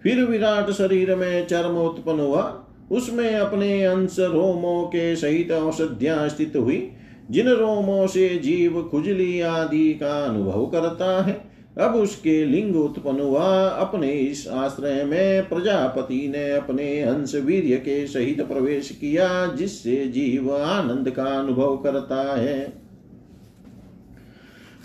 फिर 0.02 0.24
विराट 0.24 0.70
शरीर 0.70 1.14
में 1.14 1.46
चर्म 1.46 1.76
उत्पन्न 1.76 2.20
हुआ, 2.20 2.66
उसमें 2.92 3.34
अपने 3.34 3.84
अंश 3.84 4.16
रोमों 4.18 4.84
के 4.84 5.16
सहित 5.16 5.52
औषधियाँ 5.52 6.28
स्थित 6.28 6.52
हुई, 6.56 6.92
जिन 7.30 7.48
रोमों 7.48 8.06
से 8.06 8.28
जीव 8.28 8.88
खुजली 8.90 9.40
आदि 9.40 9.92
का 9.92 10.24
अनुभव 10.24 10.66
करता 10.66 11.22
है। 11.22 11.49
अब 11.78 11.94
उसके 11.94 12.44
लिंग 12.44 12.76
उत्पन्न 12.76 13.20
हुआ 13.20 13.68
अपने 13.68 14.12
इस 14.12 14.48
आश्रय 14.48 15.04
में 15.04 15.48
प्रजापति 15.48 16.28
ने 16.28 16.50
अपने 16.50 17.00
अंश 17.02 17.34
वीर्य 17.34 17.76
के 17.76 18.06
सहित 18.06 18.40
प्रवेश 18.40 18.90
किया, 18.90 19.46
जिससे 19.46 20.06
जीव 20.06 20.56
आनंद 20.56 21.10
का 21.10 21.24
अनुभव 21.24 21.76
करता 21.76 22.36
है। 22.36 22.72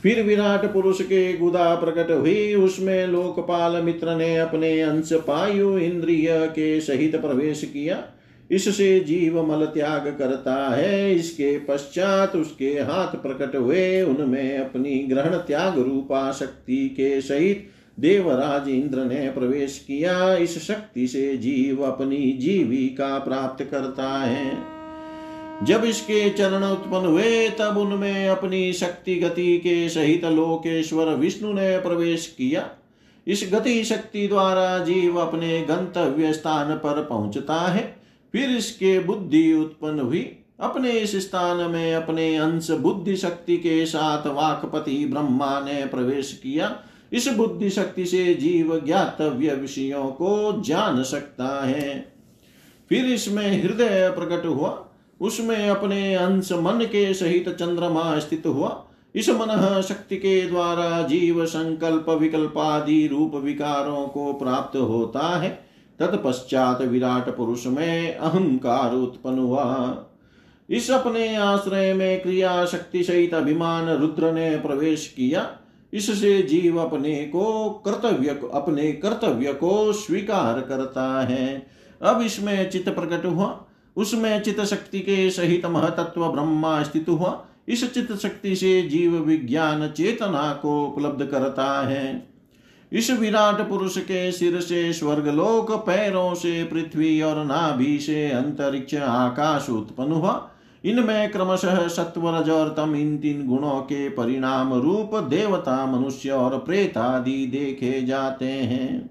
फिर 0.03 0.23
विराट 0.23 0.73
पुरुष 0.73 1.01
के 1.01 1.38
गुदा 1.38 1.75
प्रकट 1.75 2.11
हुई। 2.11 2.53
उसमें 2.53 3.07
लोकपाल 3.07 3.81
मित्र 3.81 4.15
ने 4.15 4.38
अपने 4.38 4.81
अंश 4.81 5.13
पायु 5.13 5.77
इंद्रिय 5.77 6.27
के 6.31 6.81
सहित 6.81 7.15
प्रवेश 7.15 7.63
किया। 7.63 8.03
इससे 8.51 8.99
जीव 8.99 9.51
मल 9.51 9.65
त्याग 9.65 10.15
करता 10.19 10.75
है। 10.75 11.15
इसके 11.15 11.59
पश्चात 11.59 12.35
उसके 12.35 12.69
हाथ 12.69 13.15
प्रकट 13.15 13.55
हुए। 13.55 14.01
उनमें 14.01 14.57
अपनी 14.57 14.99
ग्रहण 14.99 15.37
त्याग 15.37 15.79
रूपा 15.79 16.31
शक्ति 16.31 16.89
के 16.89 17.21
सहित 17.21 17.69
देवराज 17.99 18.69
इंद्र 18.69 19.05
ने 19.05 19.31
प्रवेश 19.31 19.79
किया। 19.87 20.35
इस 20.35 20.67
शक्ति 20.67 21.07
से 21.07 21.37
जीव 21.37 21.81
अपनी 21.81 22.31
जीविका 22.31 23.19
प्राप्त 23.19 23.63
करता 23.63 24.09
है। 24.09 24.75
जब 25.63 25.83
इसके 25.83 26.29
चरण 26.29 26.63
उत्पन्न 26.63 27.05
हुए, 27.05 27.49
तब 27.49 27.77
उनमें 27.77 28.27
अपनी 28.27 28.73
शक्ति 28.73 29.15
गति 29.15 29.57
के 29.57 29.89
सहित 29.89 30.25
लोकेश्वर 30.25 31.05
विष्णु 31.05 31.53
ने 31.53 31.77
प्रवेश 31.77 32.35
किया। 32.37 32.69
इस 33.27 33.49
गति 33.53 33.83
शक्ति 33.83 34.27
द्वारा 34.27 34.79
जीव 34.79 35.17
अपने 35.17 35.61
गंतव्य 35.61 36.33
स्थान 36.33 36.75
पर 36.75 37.03
पहुँचता 37.03 37.53
है। 37.53 38.04
फिर 38.36 38.49
इसके 38.49 38.99
बुद्धि 38.99 39.53
उत्पन्न 39.53 39.99
हुई। 39.99 40.38
अपने 40.59 40.91
इस 40.91 41.15
स्थान 41.15 41.71
में 41.71 41.95
अपने 41.95 42.36
अंश 42.36 42.71
बुद्धि 42.71 43.15
शक्ति 43.15 43.57
के 43.57 43.86
साथ 43.86 44.27
वाकपति 44.27 45.05
ब्रह्मा 45.05 45.59
ने 45.59 45.86
प्रवेश 45.86 46.39
किया। 46.43 46.79
इस 47.13 47.27
बुद्धि 47.27 47.69
शक्ति 47.69 48.05
से 48.05 48.33
जीव 48.33 48.81
ज्ञातव्य 48.86 49.55
विषयों 49.55 50.07
को 50.07 50.63
जान 50.65 51.03
सकता 51.03 51.65
है। 51.65 52.13
फिर 52.89 53.05
इसमें 53.05 53.63
हृदय 53.63 54.09
प्रकट 54.09 54.45
हुआ। 54.45 54.88
उसमें 55.21 55.69
अपने 55.69 56.15
अंश 56.15 56.51
मन 56.51 56.86
के 56.86 57.13
सहित 57.13 57.49
चंद्रमा 57.49 58.19
स्थित 58.19 58.45
हुआ। 58.45 58.86
इस 59.15 59.29
मन 59.29 59.81
शक्ति 59.89 60.17
के 60.17 60.47
द्वारा 60.47 61.01
जीव 61.01 61.45
संकल्प 61.45 62.09
विकल्प 62.09 62.57
आदि 62.57 63.07
रूप 63.07 63.36
विकारों 63.36 64.07
को 64.07 64.33
प्राप्त 64.33 64.77
होता 64.77 65.39
है। 65.39 65.64
तत्पश्चात 65.99 66.81
विराट 66.81 67.37
पुरुष 67.37 67.67
में 67.67 68.15
अहंकार 68.15 68.93
उत्पन्न 68.93 69.39
हुआ। 69.39 69.97
इस 70.69 70.91
अपने 70.91 71.35
आश्रय 71.35 71.93
में 71.93 72.21
क्रिया 72.21 72.65
शक्ति 72.65 73.03
सहित 73.03 73.33
अभिमान 73.33 73.89
रुद्र 73.89 74.31
ने 74.31 74.57
प्रवेश 74.57 75.07
किया। 75.07 75.57
इससे 75.93 76.41
जीव 76.41 76.77
अपने 76.79 77.15
को 77.15 77.69
कर्तव्य, 77.69 78.29
अपने 78.53 78.91
कर्तव्य 78.91 79.53
को 79.53 79.93
स्वीकार 79.93 80.61
करता 80.61 81.21
है। 81.21 81.67
अब 82.01 82.21
इसमें 82.21 82.69
चित्त 82.69 82.89
प्रकट 82.89 83.25
हुआ। 83.25 83.65
उसमें 83.95 84.41
चित्त 84.41 84.61
शक्ति 84.61 84.99
के 84.99 85.29
सहित 85.29 85.65
महतत्व 85.65 86.27
ब्रह्मा 86.27 86.83
स्थित 86.83 87.09
हुआ। 87.09 87.45
इस 87.67 87.93
चित्त 87.93 88.15
शक्ति 88.15 88.55
से 88.55 88.81
जीव 88.81 89.17
विज्ञान 89.17 89.87
चेतना 89.87 90.59
को 90.61 90.85
उपलब्ध 90.85 91.25
करता 91.25 91.87
है। 91.87 92.34
इस 92.95 93.09
विराट 93.11 93.61
पुरुष 93.69 93.97
के 93.97 94.31
सिर 94.31 94.59
से 94.61 94.91
स्वर्गलोक 94.93 95.71
पैरों 95.71 96.33
से 96.33 96.63
पृथ्वी 96.63 97.21
और 97.21 97.43
नाभि 97.45 97.97
से 97.99 98.29
अंतरिक्ष 98.29 98.95
आकाश 98.95 99.69
उत्पन्न 99.69 100.11
हुआ 100.11 100.51
इनमें 100.85 101.31
क्रमशः 101.31 101.87
सत्वरज 101.87 102.49
और 102.49 102.69
तम 102.69 102.95
इन 102.95 103.17
तीन 103.17 103.47
गुणों 103.47 103.79
के 103.81 104.09
परिणाम 104.09 104.73
रूप 104.73 105.15
देवता, 105.29 105.85
मनुष्य 105.85 106.29
और 106.29 106.57
प्रेत 106.57 106.97
आदि 106.97 107.45
देखे 107.45 108.01
जाते 108.01 108.45
हैं। 108.45 109.09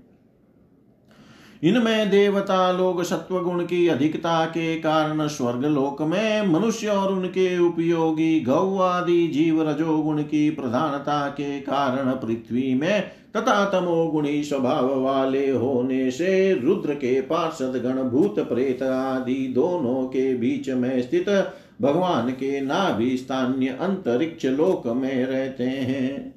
इनमें 1.63 2.11
देवता 2.11 2.71
लोग 2.73 3.03
सत्व 3.03 3.41
गुण 3.41 3.65
की 3.65 3.89
अधिकता 3.89 4.45
के 4.45 4.75
कारण 4.77 5.27
स्वर्ग 5.27 5.65
लोक 5.65 6.03
में 6.03 6.47
मनुष्य 6.47 6.87
और 6.87 7.13
उनके 7.13 7.59
उपयोगी 7.59 8.41
गौ 8.41 8.79
आदि 8.79 9.27
जीव 9.29 9.63
रजोगुण 9.69 10.23
की 10.23 10.51
प्रधानता 10.51 11.29
के 11.29 11.61
कारण 11.61 12.11
पृथ्वी 12.13 12.75
में 12.75 13.11
तथा 13.37 13.65
तमोगुणी 13.65 14.45
स्वभाव 14.45 15.01
वाले 15.01 15.51
होने 15.51 16.11
से 16.11 16.55
रुद्र 16.55 16.95
के 16.95 17.21
पार्षद 17.21 17.81
गण 17.85 18.03
भूत 18.03 18.39
प्रेत 18.39 18.83
आदि 18.83 19.53
दोनों 19.55 20.07
के 20.07 20.35
बीच 20.35 20.69
में 20.71 21.03
स्थित 21.03 21.53
भगवान 21.83 22.31
के 22.31 22.61
नाभि 22.61 23.17
स्थान्य 23.17 23.67
अंतरिक्ष 23.67 24.47
लोक 24.47 24.87
में 24.87 25.27
रहते 25.27 25.65
हैं। 25.65 26.35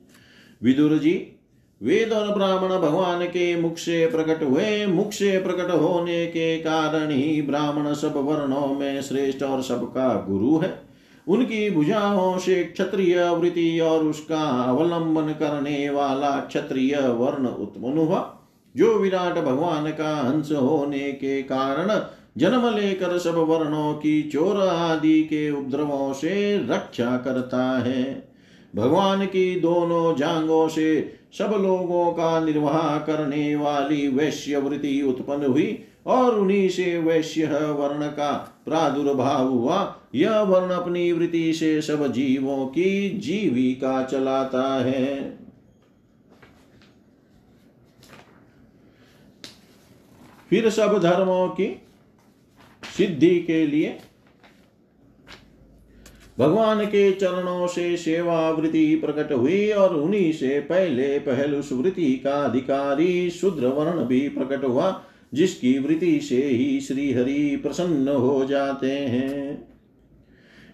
विदुर 0.64 0.98
जी, 0.98 1.32
वेद 1.84 2.14
और 2.14 2.36
ब्राह्मण 2.36 2.70
भगवान 2.70 3.26
के 3.26 3.62
मुख 3.62 3.78
से 3.78 4.08
प्रकट 4.08 4.44
हुए। 4.44 4.86
मुख 4.86 5.12
से 5.12 5.40
प्रकट 5.40 5.72
होने 5.72 6.26
के 6.26 6.58
कारण 6.58 7.12
ही 7.12 7.42
ब्राह्मण 7.42 7.94
सब 7.94 8.14
वर्णों 8.16 8.80
में 8.80 9.02
श्रेष्ठ 9.02 9.44
और 9.44 9.62
सबका 9.62 10.26
गुरु 10.30 10.58
है। 10.58 10.87
उनकी 11.28 11.70
भुजाओं 11.70 12.38
से 12.38 12.64
क्षत्रिय 12.64 13.30
वृत्ति 13.30 13.80
और 13.80 14.04
उसका 14.04 14.42
अवलंबन 14.64 15.32
करने 15.32 15.90
वाला 15.90 16.32
क्षत्रिय 16.32 16.96
वर्ण 16.96 17.48
उत्पन्न 17.48 17.98
हुआ। 17.98 18.34
जो 18.76 18.94
विराट 19.00 19.38
भगवान 19.38 19.92
का 19.92 20.20
अंश 20.20 20.52
होने 20.52 21.12
के 21.12 21.42
कारण 21.42 22.02
जन्म 22.38 22.76
लेकर 22.76 23.18
सब 23.18 23.36
वर्णों 23.36 23.94
की 23.94 24.22
चोर 24.24 24.58
आदि 24.68 25.24
के 25.24 25.52
उपद्रवों 25.52 26.14
से 26.14 26.58
रक्षा 26.58 27.18
करता 27.18 27.80
है। 27.80 28.30
भगवान 28.76 29.26
की 29.26 29.60
दोनों 29.60 30.16
जांगों 30.16 30.68
से 30.68 31.14
सब 31.38 31.52
लोगों 31.62 32.12
का 32.12 32.40
निर्वाह 32.40 32.98
करने 32.98 33.56
वाली 33.56 34.08
वैश्य 34.08 34.58
वृत्ति 34.58 35.02
उत्पन्न 35.02 35.46
हुई। 35.46 35.84
और 36.08 36.40
उन्हीं 36.40 36.70
से 36.70 36.98
वैश्य 36.98 37.46
वर्ण 37.46 38.08
का 38.08 38.32
प्रादुर्भाव 38.66 39.48
हुआ। 39.48 39.96
यह 40.16 40.40
वर्ण 40.40 40.72
अपनी 40.72 41.12
वृत्ति 41.12 41.54
से 41.54 41.82
सब 41.82 42.12
जीवों 42.12 42.66
की 42.68 43.10
जीविका 43.10 44.04
चलाता 44.04 44.64
है। 44.86 45.38
फिर 50.50 50.70
सब 50.70 51.00
धर्मों 51.02 51.48
की 51.50 51.82
सिद्धि 52.98 53.40
के 53.40 53.68
लिए 53.68 53.98
भगवान 56.40 56.86
के 56.86 57.12
चरणों 57.12 57.68
से 57.68 57.98
सेवा 57.98 58.50
वृत्ति 58.50 58.96
प्रकट 58.96 59.32
हुई 59.32 59.72
और 59.72 59.96
उन्हीं 59.96 60.32
से 60.34 60.60
पहले 60.60 61.20
पहलु 61.20 61.62
स्मृति 61.62 62.14
का 62.16 62.36
अधिकारी 62.44 63.30
शुद्र 63.30 63.68
वर्ण 63.68 64.06
भी 64.06 64.30
प्रकट 64.30 64.64
हुआ। 64.64 64.90
जिसकी 65.34 65.80
वृत्ति 65.80 66.20
से 66.20 66.42
ही 66.42 66.80
श्री 66.80 67.14
हरि 67.14 67.60
प्रसन्न 67.64 68.08
हो 68.08 68.46
जाते 68.46 68.92
हैं। 68.92 69.68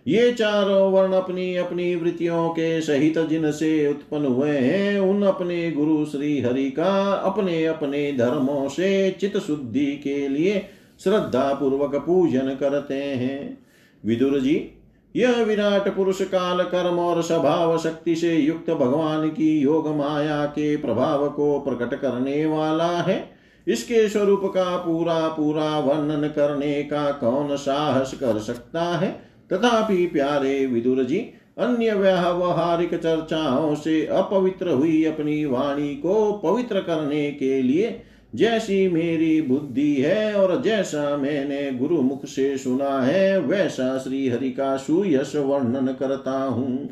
ये 0.08 0.32
चारों 0.32 0.92
वर्ण 0.92 1.14
अपनी 1.14 1.56
अपनी 1.56 1.96
वृत्तियों 1.96 2.50
के 2.50 2.82
सहित 2.82 3.20
जिनसे 3.20 3.88
उत्पन्न 3.88 4.26
हुए 4.26 4.58
हैं, 4.58 5.00
उन 5.00 5.24
अपने 5.24 5.72
गुरु 5.72 6.06
श्री 6.06 6.42
हरि 6.42 6.72
का 6.72 7.12
अपने 7.12 7.66
अपने 7.66 8.12
धर्मों 8.12 8.70
से 8.70 9.12
चित 9.12 9.38
शुद्धि 9.38 9.86
के 9.86 10.28
लिए 10.28 10.66
श्रद्धा 11.04 11.54
पूर्वक 11.54 11.96
पूजन 11.96 12.58
करते 12.60 12.94
हैं। 12.94 13.58
विदुर 14.06 14.40
जी, 14.40 14.72
यह 15.16 15.44
विराट 15.44 15.96
पुरुष 15.96 16.22
काल 16.22 16.64
कर्म 16.64 17.00
और 17.00 17.22
स्वभाव 17.22 17.78
शक्ति 17.78 18.16
से 18.16 18.36
युक्त 18.36 18.70
भगवान 18.70 19.30
की 19.30 19.60
योग 19.60 19.88
माया 19.88 20.46
के 20.46 20.78
प्रभाव 20.78 21.30
को 21.30 21.60
प्रकट 21.60 22.00
करने 22.00 22.46
वाला 22.46 23.02
है। 23.02 23.43
इसके 23.68 24.08
स्वरूप 24.10 24.42
का 24.46 24.78
पूरा 24.78 25.28
पूरा 25.28 25.80
वर्णन 25.80 26.28
करने 26.28 26.84
का 26.84 27.12
कौन 27.12 27.56
साहस 27.56 28.14
कर 28.14 28.40
सकता 28.40 28.84
है? 28.98 29.12
तथापि 29.54 30.06
प्यारे 30.06 30.66
विदुर 30.66 31.04
जी, 31.04 31.18
अन्य 31.58 31.94
व्यावहारिक 31.94 32.94
चर्चाओं 32.96 33.76
से 33.76 34.06
अपवित्र 34.06 34.70
हुई 34.70 35.04
अपनी 35.06 35.46
वाणी 35.46 35.96
को 35.96 36.32
पवित्र 36.34 36.80
करने 36.80 37.32
के 37.32 37.62
लिए 37.62 38.02
जैसी 38.36 38.88
मेरी 38.88 39.42
बुद्धि 39.42 39.96
है 39.96 40.34
और 40.34 40.62
जैसा 40.62 41.18
मैंने 41.18 41.72
गुरु 41.72 42.02
मुख 42.02 42.26
से 42.26 42.58
सुना 42.58 43.02
है, 43.02 43.40
वैसा 43.40 43.98
श्री 43.98 44.30
हरि 44.30 44.50
का 44.50 44.78
सुयश 44.78 45.36
वर्णन 45.36 45.94
करता 45.94 46.44
हूँ। 46.44 46.90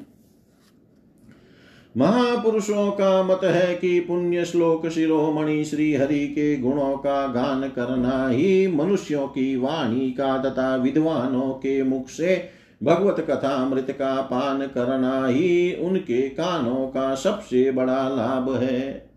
महापुरुषों 1.95 2.91
का 2.91 3.21
मत 3.23 3.39
है 3.43 3.73
कि 3.75 3.99
पुण्य 3.99 4.43
श्लोक 4.45 4.87
शिरोमणि 4.87 5.63
श्री 5.65 5.93
हरि 5.95 6.25
के 6.27 6.55
गुणों 6.57 6.95
का 6.97 7.25
गान 7.27 7.67
करना 7.69 8.27
ही 8.27 8.67
मनुष्यों 8.67 9.27
की 9.27 9.55
वाणी 9.55 10.11
का 10.11 10.37
तथा 10.37 10.75
विद्वानों 10.75 11.49
के 11.53 11.81
मुख 11.83 12.09
से 12.09 12.35
भगवत 12.81 13.19
कथा 13.29 13.57
मृत 13.65 13.91
का 13.91 14.21
पान 14.21 14.65
करना 14.67 15.25
ही 15.27 15.73
उनके 15.81 16.21
कानों 16.29 16.87
का 16.87 17.13
सबसे 17.15 17.71
बड़ा 17.71 18.07
लाभ 18.09 18.49
है। 18.55 19.11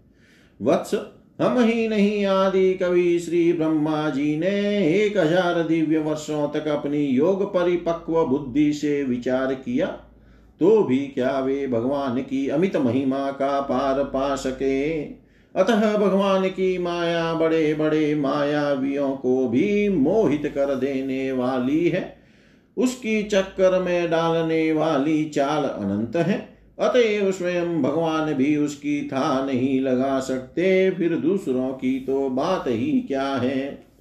वत्स, 0.60 0.94
हम 1.40 1.58
ही 1.60 1.86
नहीं 1.88 2.24
आदि 2.26 2.72
कवि 2.74 3.18
श्री 3.18 3.52
ब्रह्मा 3.52 4.08
जी 4.10 4.36
ने 4.36 4.56
एक 4.94 5.16
हज़ार 5.18 5.62
दिव्य 5.62 5.98
वर्षों 5.98 6.48
तक 6.48 6.68
अपनी 6.68 7.04
योग 7.06 7.44
परिपक्व 7.54 8.24
बुद्धि 8.24 8.72
से 8.72 9.02
विचार 9.04 9.54
किया। 9.54 9.86
तो 10.60 10.82
भी 10.82 10.98
क्या 10.98 11.38
वे 11.38 11.66
भगवान 11.66 12.22
की 12.22 12.48
अमित 12.48 12.76
महिमा 12.76 13.30
का 13.30 13.60
पार 13.60 14.04
पा 14.04 14.36
सके? 14.36 15.02
अतः 15.56 15.96
भगवान 15.96 16.48
की 16.48 16.78
माया 16.78 17.34
बड़े 17.34 17.74
बड़े 17.74 18.14
मायावियों 18.14 19.16
को 19.16 19.48
भी 19.48 19.88
मोहित 19.88 20.46
कर 20.46 20.74
देने 20.74 21.32
वाली 21.32 21.88
है। 21.88 22.16
उसकी 22.76 23.22
चक्कर 23.22 23.82
में 23.82 24.10
डालने 24.10 24.72
वाली 24.72 25.24
चाल 25.24 25.64
अनंत 25.64 26.16
है। 26.16 26.48
अतएव 26.78 27.32
स्वयं 27.32 27.82
भगवान 27.82 28.34
भी 28.34 28.56
उसकी 28.56 29.08
था 29.08 29.46
नहीं 29.46 29.80
लगा 29.80 30.20
सकते। 30.20 30.90
फिर 30.90 31.16
दूसरों 31.16 31.68
की 31.68 32.00
तो 32.00 32.28
बात 32.28 32.64
ही 32.68 33.00
क्या 33.00 33.26
है? 33.26 33.93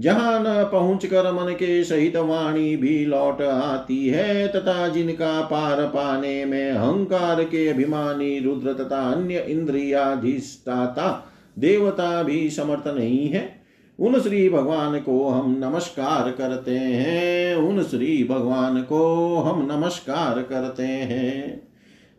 जहाँ 0.00 0.40
न 0.40 0.68
पहुँच 0.72 1.06
कर 1.06 1.32
मन 1.32 1.52
के 1.52 1.84
सहित 1.84 2.16
वाणी 2.16 2.76
भी 2.76 3.04
लौट 3.04 3.42
आती 3.42 4.08
है, 4.08 4.48
तथा 4.48 4.88
जिनका 4.88 5.40
पार 5.40 5.82
पाने 5.82 6.44
में 6.44 6.70
अहंकार 6.70 7.44
के 7.44 7.68
अभिमानी 7.68 8.38
रुद्र 8.38 8.72
तथा 8.72 9.12
अन्य 9.12 9.38
इंद्रियाधिष्ठाता 9.38 11.32
देवता 11.58 12.22
भी 12.22 12.50
समर्थ 12.50 12.88
नहीं 12.88 13.28
है। 13.28 13.62
उन 14.00 14.20
श्री 14.20 14.48
भगवान 14.48 15.00
को 15.00 15.28
हम 15.28 15.56
नमस्कार 15.58 16.30
करते 16.30 16.78
हैं। 16.78 17.56
उन 17.56 17.82
श्री 17.82 18.24
भगवान 18.24 18.82
को 18.82 19.36
हम 19.36 19.68
नमस्कार 19.72 20.42
करते 20.42 20.82
हैं। 20.82 21.68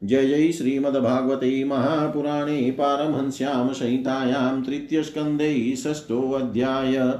जय 0.03 0.25
जय 0.25 0.51
श्रीमद्भागवते 0.51 1.63
महापुराणे 1.63 2.71
पारमहंस्यां 2.71 3.73
संहितायां 3.73 4.61
तृतीयस्कन्धे 4.61 5.75
षष्ठोऽध्याय। 5.75 7.19